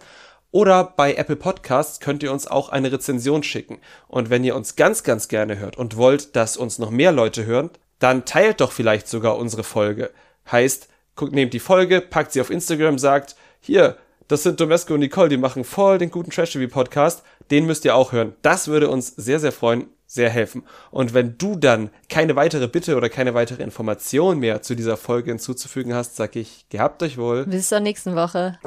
[0.52, 3.80] Oder bei Apple Podcasts könnt ihr uns auch eine Rezension schicken.
[4.08, 7.46] Und wenn ihr uns ganz, ganz gerne hört und wollt, dass uns noch mehr Leute
[7.46, 7.70] hören,
[8.00, 10.12] dann teilt doch vielleicht sogar unsere Folge.
[10.50, 13.98] Heißt, guckt, nehmt die Folge, packt sie auf Instagram, sagt, hier,
[14.28, 18.12] das sind Domesco und Nicole, die machen voll den guten Trash-TV-Podcast, den müsst ihr auch
[18.12, 18.34] hören.
[18.42, 20.64] Das würde uns sehr, sehr freuen, sehr helfen.
[20.92, 25.32] Und wenn du dann keine weitere Bitte oder keine weitere Information mehr zu dieser Folge
[25.32, 27.46] hinzuzufügen hast, sag ich, gehabt euch wohl.
[27.46, 28.58] Bis zur nächsten Woche.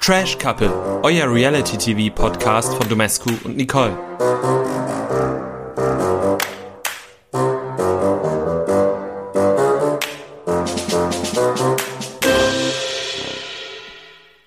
[0.00, 0.70] Trash Couple,
[1.02, 3.96] euer Reality-TV-Podcast von Domescu und Nicole.